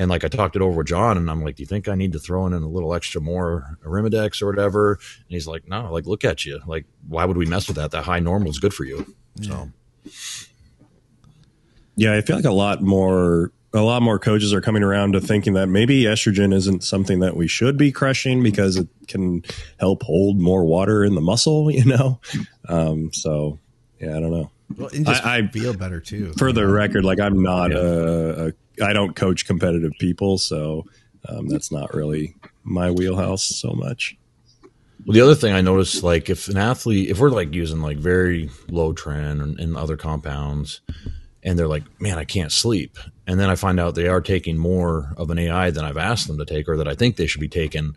[0.00, 1.94] and like I talked it over with John, and I'm like, "Do you think I
[1.94, 5.92] need to throw in a little extra more Arimidex or whatever?" And he's like, "No,
[5.92, 6.60] like look at you.
[6.66, 7.90] Like, why would we mess with that?
[7.90, 9.70] That high normal is good for you." So
[11.96, 15.20] Yeah, I feel like a lot more a lot more coaches are coming around to
[15.20, 19.44] thinking that maybe estrogen isn't something that we should be crushing because it can
[19.78, 22.20] help hold more water in the muscle, you know.
[22.68, 23.58] Um, so
[24.00, 24.50] yeah, I don't know.
[24.76, 26.32] Well, and just I- I- feel better too.
[26.38, 30.84] For the record, like I'm not a, a I don't coach competitive people, so
[31.28, 34.16] um, that's not really my wheelhouse so much.
[35.06, 37.98] Well, the other thing I noticed, like if an athlete, if we're like using like
[37.98, 40.80] very low trend and, and other compounds,
[41.42, 44.58] and they're like, man, I can't sleep, and then I find out they are taking
[44.58, 47.26] more of an AI than I've asked them to take or that I think they
[47.26, 47.96] should be taking.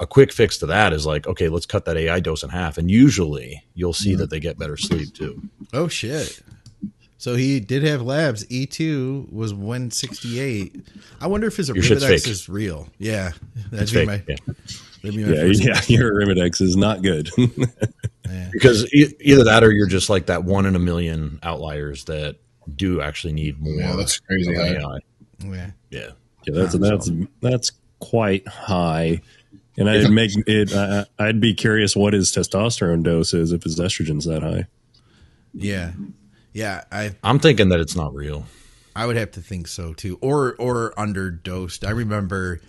[0.00, 2.78] A quick fix to that is like, okay, let's cut that AI dose in half,
[2.78, 5.40] and usually you'll see that they get better sleep too.
[5.72, 6.40] Oh shit.
[7.24, 8.44] So he did have labs.
[8.50, 10.76] E two was one sixty eight.
[11.22, 12.86] I wonder if his Your Arimidex is real.
[12.98, 13.32] Yeah,
[13.70, 14.22] that'd be fake, my.
[14.28, 14.36] yeah.
[15.02, 17.30] That'd be my Yeah, first- yeah, your Arimidex is not good.
[17.38, 18.50] yeah.
[18.52, 22.36] because e- either that or you're just like that one in a million outliers that
[22.76, 23.72] do actually need more.
[23.72, 24.74] Yeah, that's crazy of high.
[24.74, 24.98] AI.
[25.44, 25.70] yeah.
[25.88, 26.10] Yeah.
[26.46, 27.10] Yeah, that's that's
[27.40, 29.22] that's quite high,
[29.78, 30.74] and I'd make it.
[30.74, 34.66] I, I'd be curious what his testosterone dose is if his estrogen's that high.
[35.54, 35.92] Yeah.
[36.54, 36.84] Yeah.
[36.90, 38.46] I I'm thinking that it's not real.
[38.96, 41.86] I would have to think so too, or or underdosed.
[41.86, 42.60] I remember,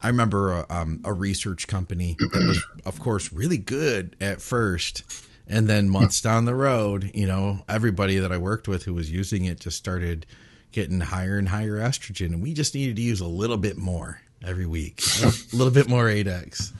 [0.00, 5.02] I remember a, um, a research company that was, of course, really good at first,
[5.48, 9.10] and then months down the road, you know, everybody that I worked with who was
[9.10, 10.26] using it just started
[10.70, 14.20] getting higher and higher estrogen, and we just needed to use a little bit more
[14.46, 16.72] every week, a little bit more ADEX.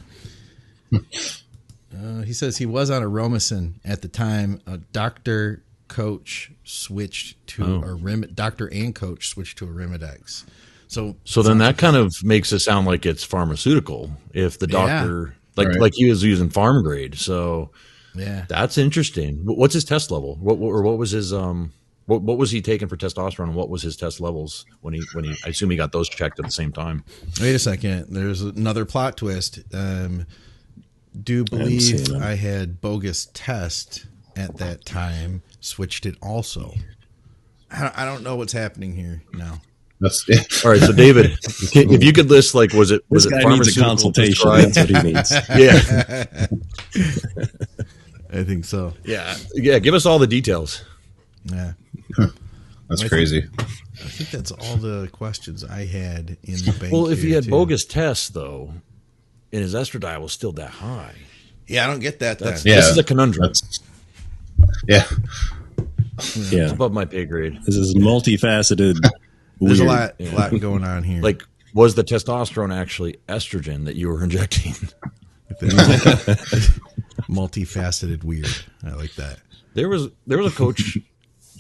[0.93, 4.61] Uh, he says he was on Aromasin at the time.
[4.67, 5.63] A doctor
[5.95, 7.83] coach switched to Oh.
[7.83, 8.23] a Rim.
[8.35, 10.45] Doctor and coach switched to a Arimidex.
[10.89, 14.87] So So then that kind of makes it sound like it's pharmaceutical if the Yeah.
[14.87, 15.81] doctor like Right.
[15.81, 17.15] like he was using pharm grade.
[17.17, 17.71] So
[18.15, 19.41] yeah, that's interesting.
[19.45, 20.37] What's his test level?
[20.41, 21.73] What or what was his um
[22.07, 25.03] what, what was he taking for testosterone and what was his test levels when he
[25.15, 27.03] when he I assume he got those checked at the same time.
[27.41, 28.07] Wait a second.
[28.11, 29.61] There's another plot twist.
[29.73, 30.27] Um,
[31.23, 32.13] do seen believe it.
[32.17, 35.43] I had bogus test at that time.
[35.65, 36.75] Switched it also.
[37.71, 39.63] I don't, know what's happening here now.
[39.99, 40.43] That's yeah.
[40.65, 43.49] All right, so David, if you could list like was it was This it guy
[43.49, 44.47] needs a consultation.
[44.47, 45.33] That's what he needs.
[45.57, 46.47] Yeah.
[48.31, 48.93] I think so.
[49.05, 49.35] Yeah.
[49.55, 50.85] Yeah, give us all the details.
[51.47, 51.73] Yeah.
[52.91, 53.49] That's I crazy.
[53.59, 53.63] I
[54.09, 56.93] think that's all the questions I had in the bank.
[56.93, 57.51] Well, if he had too.
[57.51, 58.75] bogus tests though,
[59.51, 61.15] and his estradiol was still that high.
[61.67, 62.39] yeah, I don't get that.
[62.39, 62.77] That's Yeah.
[62.77, 63.47] this is a conundrum.
[63.47, 63.81] That's
[66.37, 66.67] yeah.
[66.67, 67.59] Yeah, above my pay grade.
[67.65, 68.97] this is multifaceted.
[69.61, 69.99] There's a weird.
[69.99, 71.23] lot, a lot going on here.
[71.23, 71.43] Like,
[71.75, 74.73] was the testosterone actually estrogen that you were injecting?
[77.31, 78.49] multifaceted weird.
[78.85, 79.39] I like that.
[79.75, 80.99] There was there was a coach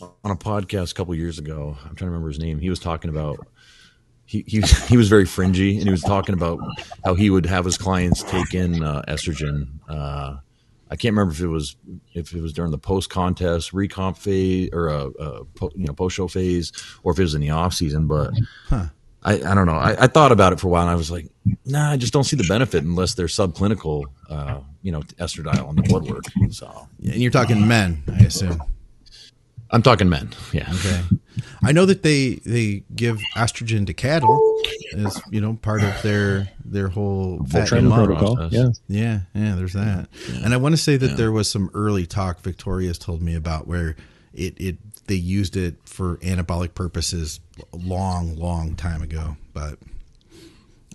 [0.01, 1.77] on a podcast a couple years ago.
[1.83, 2.59] I'm trying to remember his name.
[2.59, 3.47] He was talking about
[4.27, 6.59] he he he was very fringy, and he was talking about
[7.05, 9.69] how he would have his clients take in uh, estrogen.
[9.89, 10.37] Uh,
[10.91, 11.77] I can't remember if it was
[12.13, 15.93] if it was during the post contest recomp phase or a, a po, you know
[15.93, 16.73] post show phase,
[17.03, 18.07] or if it was in the off season.
[18.07, 18.33] But
[18.69, 18.87] Huh.
[19.27, 19.73] I, I don't know.
[19.73, 21.31] I, I thought about it for a while, and I was like,
[21.65, 25.77] Nah, I just don't see the benefit unless they're subclinical, uh, you know, estradiol on
[25.77, 26.25] the blood work.
[26.51, 28.63] So And you're talking men, I assume.
[29.71, 30.31] I'm talking men.
[30.53, 30.71] Yeah.
[30.75, 31.01] Okay.
[31.65, 34.61] I know that they they give estrogen to cattle
[34.97, 38.37] as you know part of their their whole fat protocol.
[38.37, 38.81] process.
[38.89, 39.55] Yeah, Yeah, yeah.
[39.55, 40.09] There's that.
[40.43, 43.67] And I want to say that there was some early talk Victoria's told me about
[43.67, 43.97] where
[44.33, 47.41] it it they used it for anabolic purposes
[47.73, 49.37] a long, long time ago.
[49.53, 49.79] But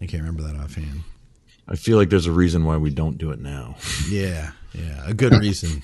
[0.01, 1.03] I can't remember that offhand.
[1.67, 3.76] I feel like there's a reason why we don't do it now.
[4.09, 5.82] Yeah, yeah, a good reason.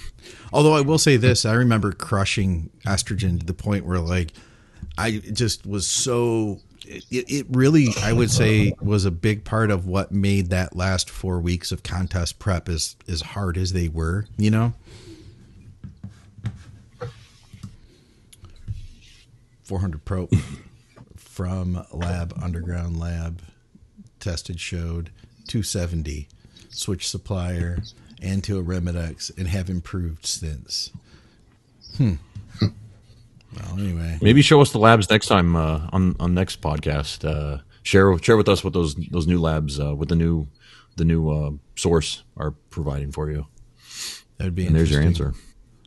[0.54, 4.32] Although I will say this, I remember crushing estrogen to the point where like
[4.98, 9.88] I just was so it, it really I would say was a big part of
[9.88, 14.28] what made that last 4 weeks of contest prep as as hard as they were,
[14.38, 14.74] you know?
[19.64, 20.30] Four hundred pro
[21.16, 23.42] from lab underground lab
[24.20, 25.10] tested showed
[25.48, 26.28] 270
[26.70, 27.80] switch supplier
[28.22, 30.92] and to a Arimidex and have improved since.
[31.98, 32.16] Hmm.
[33.56, 37.24] Well, anyway, Maybe show us the labs next time uh, on on next podcast.
[37.24, 40.48] Uh, share share with us what those those new labs uh, with the new
[40.98, 43.48] the new uh, source are providing for you.
[44.38, 45.28] that would be And there's your interesting.
[45.28, 45.40] answer.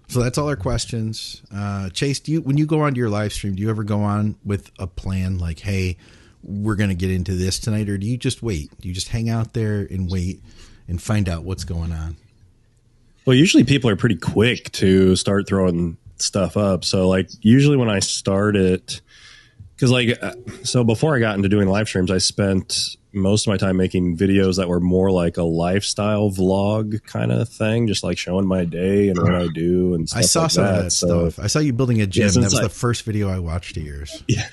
[0.08, 1.42] So that's all our questions.
[1.54, 4.00] Uh, Chase, do you when you go onto your live stream, do you ever go
[4.00, 5.98] on with a plan like, "Hey,
[6.42, 8.70] we're going to get into this tonight," or do you just wait?
[8.80, 10.42] Do you just hang out there and wait
[10.86, 12.16] and find out what's going on?
[13.26, 16.84] Well, usually people are pretty quick to start throwing stuff up.
[16.84, 19.00] So, like, usually when I start it,
[19.74, 23.50] because, like, uh, so before I got into doing live streams, I spent most of
[23.52, 28.04] my time making videos that were more like a lifestyle vlog kind of thing, just
[28.04, 30.76] like showing my day and what I do and stuff I saw like some that.
[30.78, 31.44] of that So, stuff.
[31.44, 32.28] I saw you building a gym.
[32.34, 34.22] that was I- the first video I watched of yours.
[34.28, 34.48] yeah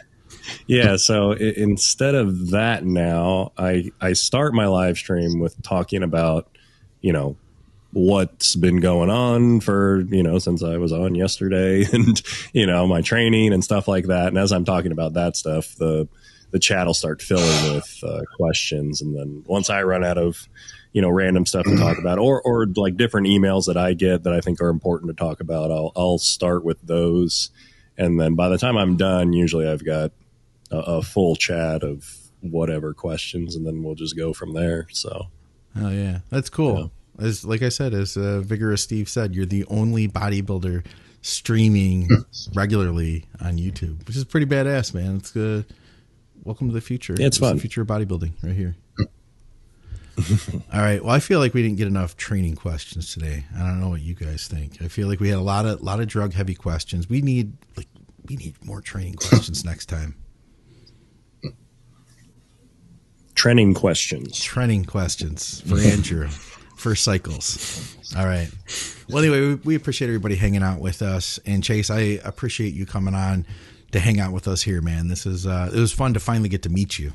[0.67, 6.47] Yeah, so instead of that now i i start my live stream with talking about
[7.01, 7.35] you know
[7.95, 12.21] what's been going on for you know since i was on yesterday and
[12.51, 14.27] you know my training and stuff like that.
[14.27, 16.05] And as i'm talking about that stuff the
[16.51, 19.01] the chat will start filling with uh, questions.
[19.01, 20.49] And then once i run out of
[20.91, 24.23] you know random stuff to talk about or or like different emails that i get
[24.23, 27.49] that i think are important to talk about i'll i'll start with those.
[27.97, 30.11] And then by the time i'm done usually i've got
[30.69, 34.87] a, a full chat of whatever questions, and then we'll just go from there.
[34.91, 35.27] So
[35.77, 36.91] Oh yeah, that's cool.
[37.19, 40.85] As like I said, as uh, vigorous Steve said, you're the only bodybuilder
[41.21, 42.09] streaming
[42.53, 45.17] regularly on YouTube, which is pretty badass, man.
[45.17, 45.65] It's good.
[46.43, 47.15] Welcome to the future.
[47.17, 47.55] Yeah, it's This fun.
[47.55, 48.75] The future of bodybuilding, right here.
[50.73, 51.03] All right.
[51.03, 53.45] Well, I feel like we didn't get enough training questions today.
[53.55, 54.81] I don't know what you guys think.
[54.81, 57.09] I feel like we had a lot of lot of drug heavy questions.
[57.09, 57.87] We need like
[58.27, 60.15] we need more training questions next time.
[63.35, 64.39] training questions.
[64.41, 66.29] training questions for Andrew
[66.85, 67.97] for cycles.
[68.15, 68.47] All right.
[69.09, 72.85] Well, anyway, we, we appreciate everybody hanging out with us, and Chase, I appreciate you
[72.85, 73.47] coming on
[73.91, 75.07] to hang out with us here, man.
[75.07, 77.11] This is uh, it was fun to finally get to meet you.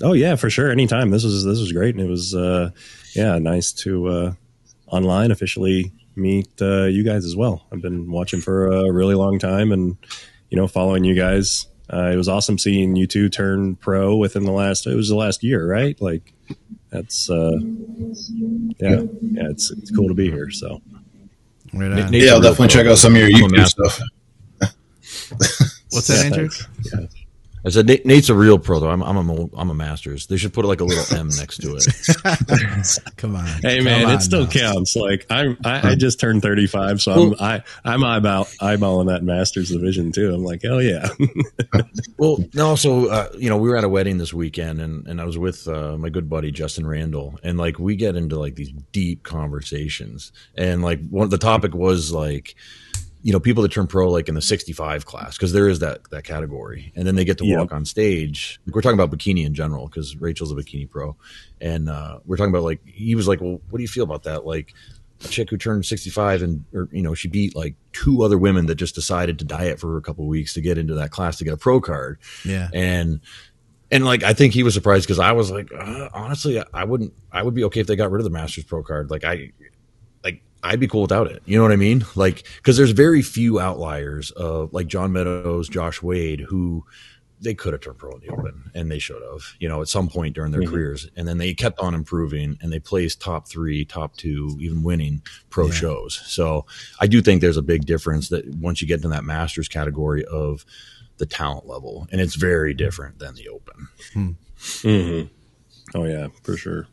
[0.00, 0.70] Oh yeah, for sure.
[0.70, 1.10] Anytime.
[1.10, 2.70] This was this was great, and it was uh,
[3.16, 4.32] yeah nice to uh,
[4.86, 7.66] online officially meet uh, you guys as well.
[7.72, 9.96] I've been watching for a really long time, and
[10.50, 11.66] you know following you guys.
[11.92, 14.86] Uh, it was awesome seeing you two turn pro within the last.
[14.86, 16.00] It was the last year, right?
[16.00, 16.32] Like
[16.90, 17.58] that's uh,
[18.78, 19.48] yeah, yeah.
[19.50, 20.50] It's it's cool to be here.
[20.50, 20.80] So
[21.72, 22.66] Right Yeah, I'll definitely pro.
[22.68, 24.00] check out some of your YouTube stuff.
[25.90, 27.08] What's that, Yeah, Andrew?
[27.62, 27.76] Thanks.
[27.76, 27.80] Yeah.
[27.80, 28.90] I said Nate, Nate's a real pro though.
[28.90, 30.26] I'm I'm a mo- I'm a masters.
[30.26, 31.86] They should put like a little M next to it.
[33.16, 33.44] Come on.
[33.62, 34.50] Hey Come man, on it still now.
[34.50, 34.96] counts.
[34.96, 39.70] Like I'm, I, I just turned 35, so I'm, I, I'm eyeball, eyeballing that Masters
[39.70, 40.32] division too.
[40.34, 41.08] I'm like, hell yeah.
[42.18, 45.20] Well, no, so uh, you know, we were at a wedding this weekend, and and
[45.20, 48.56] I was with uh, my good buddy Justin Randall, and like we get into like
[48.56, 52.54] these deep conversations, and like one the topic was like,
[53.22, 55.80] you know, people that turn pro like in the sixty five class because there is
[55.80, 57.58] that that category, and then they get to Yep.
[57.58, 58.60] walk on stage.
[58.66, 61.16] Like, we're talking about bikini in general because Rachel's a bikini pro,
[61.60, 64.22] and uh, we're talking about like he was like, well, what do you feel about
[64.24, 64.46] that?
[64.46, 64.72] Like
[65.22, 68.64] a chick who turned 65 and or you know she beat like two other women
[68.66, 71.36] that just decided to diet for a couple of weeks to get into that class
[71.36, 72.70] to get a pro card Yeah.
[72.72, 73.20] and
[73.90, 77.12] and like I think he was surprised because I was like, uh, honestly, I wouldn't.
[77.32, 79.10] I would be okay if they got rid of the Masters Pro card.
[79.10, 79.50] Like I,
[80.62, 81.42] I'd be cool without it.
[81.46, 82.04] You know what I mean?
[82.14, 86.84] Like because there's very few outliers of like John Meadows, Josh Wade, who
[87.42, 89.40] they could have turned pro in the Open, and they should have.
[89.58, 90.68] You know, at some point during their Mhm.
[90.70, 94.82] careers, and then they kept on improving, and they placed top three, top two, even
[94.82, 95.72] winning pro Yeah.
[95.72, 96.20] shows.
[96.26, 96.66] So
[97.00, 100.22] I do think there's a big difference that once you get into that Masters category
[100.26, 100.66] of
[101.16, 103.88] the talent level, and it's very different than the Open.
[104.92, 105.22] hmm
[105.94, 106.86] Oh yeah, for sure.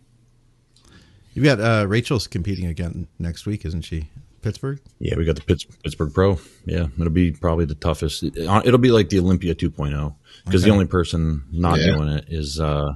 [1.38, 4.10] You got uh, Rachel's competing again next week, isn't she?
[4.42, 4.80] Pittsburgh.
[4.98, 6.40] Yeah, we got the Pitts, Pittsburgh Pro.
[6.66, 8.24] Yeah, it'll be probably the toughest.
[8.24, 8.36] It,
[8.66, 10.16] will be like the Olympia 2.0
[10.46, 11.94] because the only person not Yeah.
[11.94, 12.92] doing it is uh,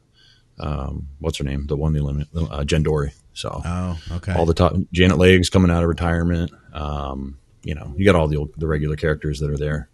[0.57, 3.13] um, what's her name, the one the limit, uh, Jen Dorie.
[3.35, 4.33] So Oh, okay.
[4.33, 6.51] all the top Janet Layug coming out of retirement.
[6.73, 9.87] Um, you know, you got all the old- the regular characters that are there.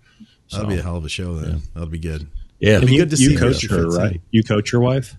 [0.47, 1.63] So That'll be a hell of a show then.
[1.73, 2.27] That'll be good.
[2.61, 3.97] yeah, It'd be you, good to you see coach her her, fit in.
[3.97, 4.21] right?
[4.31, 5.17] You coach your wife?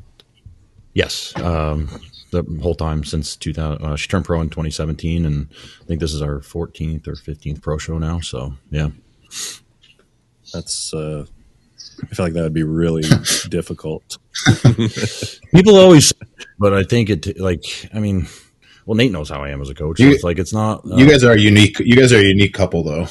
[0.94, 1.88] Yes, um,
[2.30, 3.84] the whole time since 2000.
[3.84, 5.48] Uh, she turned pro in 2017, and
[5.80, 8.20] I think this is our 14th or 15th pro show now.
[8.20, 8.88] So yeah,
[10.52, 10.92] That's.
[10.94, 11.26] Uh,
[12.02, 13.02] I feel like that would be really
[13.48, 14.18] difficult.
[15.55, 16.12] people always,
[16.59, 18.28] but I think it like I mean,
[18.86, 19.98] well, Nate knows how I am as a coach.
[19.98, 20.84] So it's like it's not.
[20.84, 21.78] Uh, You guys are a unique.
[21.80, 23.06] You guys are a unique couple, though.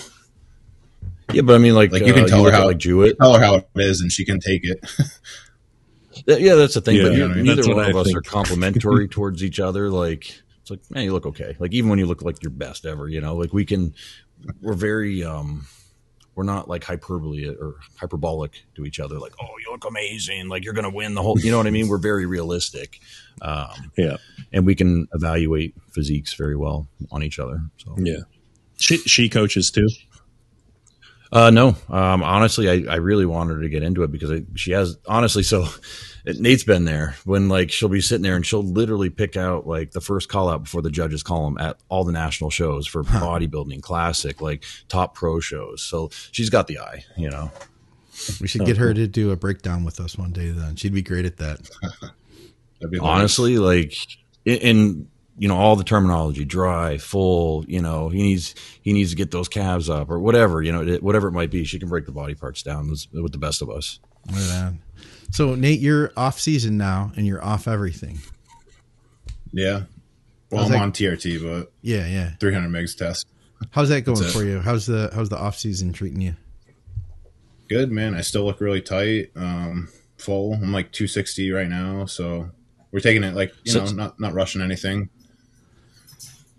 [1.34, 2.77] yeah, but I mean, like, Like, you can uh, tell her look at, how- like
[2.77, 3.18] Jewett.
[3.19, 4.80] Tell her how it is, and she can take it.
[6.26, 6.95] Yeah, that's the thing.
[6.98, 7.45] Yeah, but you you- know what I mean?
[7.56, 8.18] neither one of I us think.
[8.18, 9.89] are complimentary towards each other.
[9.89, 11.56] Like it's like, man, you look okay.
[11.60, 13.94] Like even when you look like your best ever, you know, like we can.
[14.61, 15.23] We're very.
[15.23, 15.65] um
[16.35, 19.18] We're not like hyperbole or hyperbolic to each other.
[19.19, 20.48] Like, oh, you look amazing.
[20.49, 21.39] Like you're gonna win the whole.
[21.39, 21.88] You know what I mean?
[21.88, 22.99] We're very realistic,
[23.41, 24.18] um, Yeah.
[24.53, 27.61] and we can evaluate physiques very well on each other.
[27.77, 28.19] So Yeah.
[28.80, 29.89] She she coaches too.
[31.32, 34.44] Uh, no, um, honestly, I, I really want her to get into it because I,
[34.56, 35.44] she has honestly.
[35.44, 35.66] So
[36.26, 39.91] Nate's been there when like she'll be sitting there and she'll literally pick out like
[39.91, 43.04] the first call out before the judges call them at all the national shows for
[43.04, 45.82] bodybuilding, classic, like top pro shows.
[45.82, 47.52] So she's got the eye, you know.
[48.41, 50.49] We should get her to do a breakdown with us one day.
[50.49, 51.70] Then she'd be great at that.
[52.80, 52.99] That'd be.
[52.99, 53.94] Honestly, like
[54.44, 55.08] in, in
[55.38, 57.64] you know all the terminology, dry, full.
[57.68, 60.62] You know he needs he needs to get those calves up or whatever.
[60.62, 61.64] You know it- whatever it might be.
[61.64, 64.00] She can break the body parts down with with the best of us.
[64.32, 64.80] Right on.
[65.32, 68.20] So Nate, you're off season now, and you're off everything.
[69.52, 69.84] Yeah.
[70.52, 72.32] Well, How's I'm that- on TRT, but Yeah, yeah.
[72.40, 73.28] 300 megs test.
[73.72, 74.60] How's that going for you?
[74.60, 76.36] How's the how's the off season treating you?
[77.70, 78.16] Good, man.
[78.16, 79.32] I still look really tight.
[79.36, 80.54] Um, full.
[80.54, 82.50] I'm like 260 right now, so
[82.92, 85.10] we're taking it like you So- know, not not rushing anything.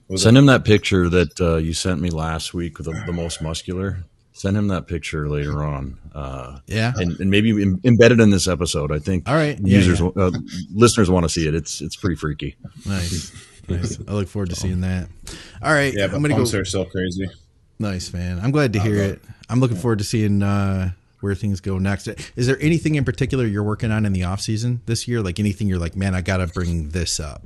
[0.09, 3.13] Was Send him that picture that uh, you sent me last week with the, the
[3.13, 3.99] most muscular.
[4.33, 6.93] Send him that picture later on, uh, Yeah.
[6.97, 8.93] and, and maybe em- embed it in this episode.
[8.93, 9.59] I think All right.
[9.61, 10.09] Users, yeah.
[10.17, 10.31] Uh,
[10.73, 11.55] listeners want to see it.
[11.55, 12.55] It's it's pretty freaky.
[12.87, 13.33] Nice.
[13.69, 13.99] Nice.
[14.09, 15.09] I look forward to seeing that.
[15.61, 15.93] All right.
[15.93, 16.43] Yeah, but I'm gonna go.
[16.59, 17.29] are so crazy.
[17.81, 18.39] Nice, man.
[18.41, 19.03] I'm glad to hear go.
[19.03, 19.23] it.
[19.51, 22.09] I'm looking forward to seeing uh, where things go next.
[22.37, 25.21] Is there anything in particular you're working on in the off season this year?
[25.21, 27.43] Like anything you're like, man, I got to bring this up.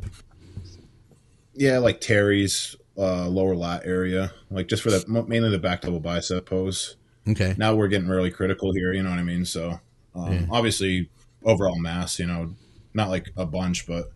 [1.55, 6.01] Yeah, like teres uh, lower lat area, like just for the mainly the back double
[6.01, 6.97] bicep pose.
[7.29, 7.55] Okay.
[7.57, 8.93] Now we're getting really critical here.
[8.93, 9.45] You know what I mean?
[9.45, 9.81] So
[10.15, 10.47] um, Yeah.
[10.51, 11.11] obviously
[11.45, 12.55] overall mass, you know,
[12.95, 14.12] not like a bunch, but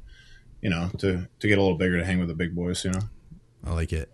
[0.61, 2.85] you know, to to get a little bigger to hang with the big boys.
[2.85, 3.01] You know.
[3.65, 4.11] I like it.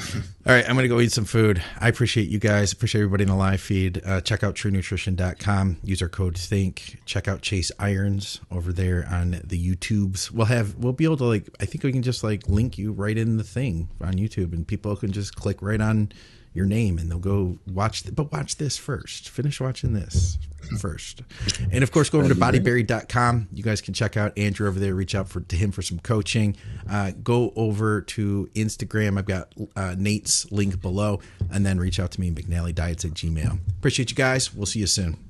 [0.46, 1.62] All right, I'm going to go eat some food.
[1.78, 2.72] I appreciate you guys.
[2.72, 4.00] Appreciate everybody in the live feed.
[4.04, 5.76] Uh, check out truenutrition.com.
[5.84, 7.00] Use our code THINK.
[7.04, 10.30] Check out Chase Irons over there on the YouTubes.
[10.30, 12.92] We'll have we'll be able to like I think we can just like link you
[12.92, 16.12] right in the thing on YouTube and people can just click right on
[16.52, 19.28] your name and they'll go watch th- but watch this first.
[19.28, 20.38] Finish watching this
[20.78, 21.22] first.
[21.70, 23.48] And of course go over to bodyberry.com.
[23.52, 25.98] You guys can check out Andrew over there, reach out for to him for some
[26.00, 26.56] coaching.
[26.88, 29.18] Uh, go over to Instagram.
[29.18, 31.20] I've got uh, Nate's link below
[31.50, 33.58] and then reach out to me, McNally Diets at Gmail.
[33.78, 34.52] Appreciate you guys.
[34.54, 35.29] We'll see you soon.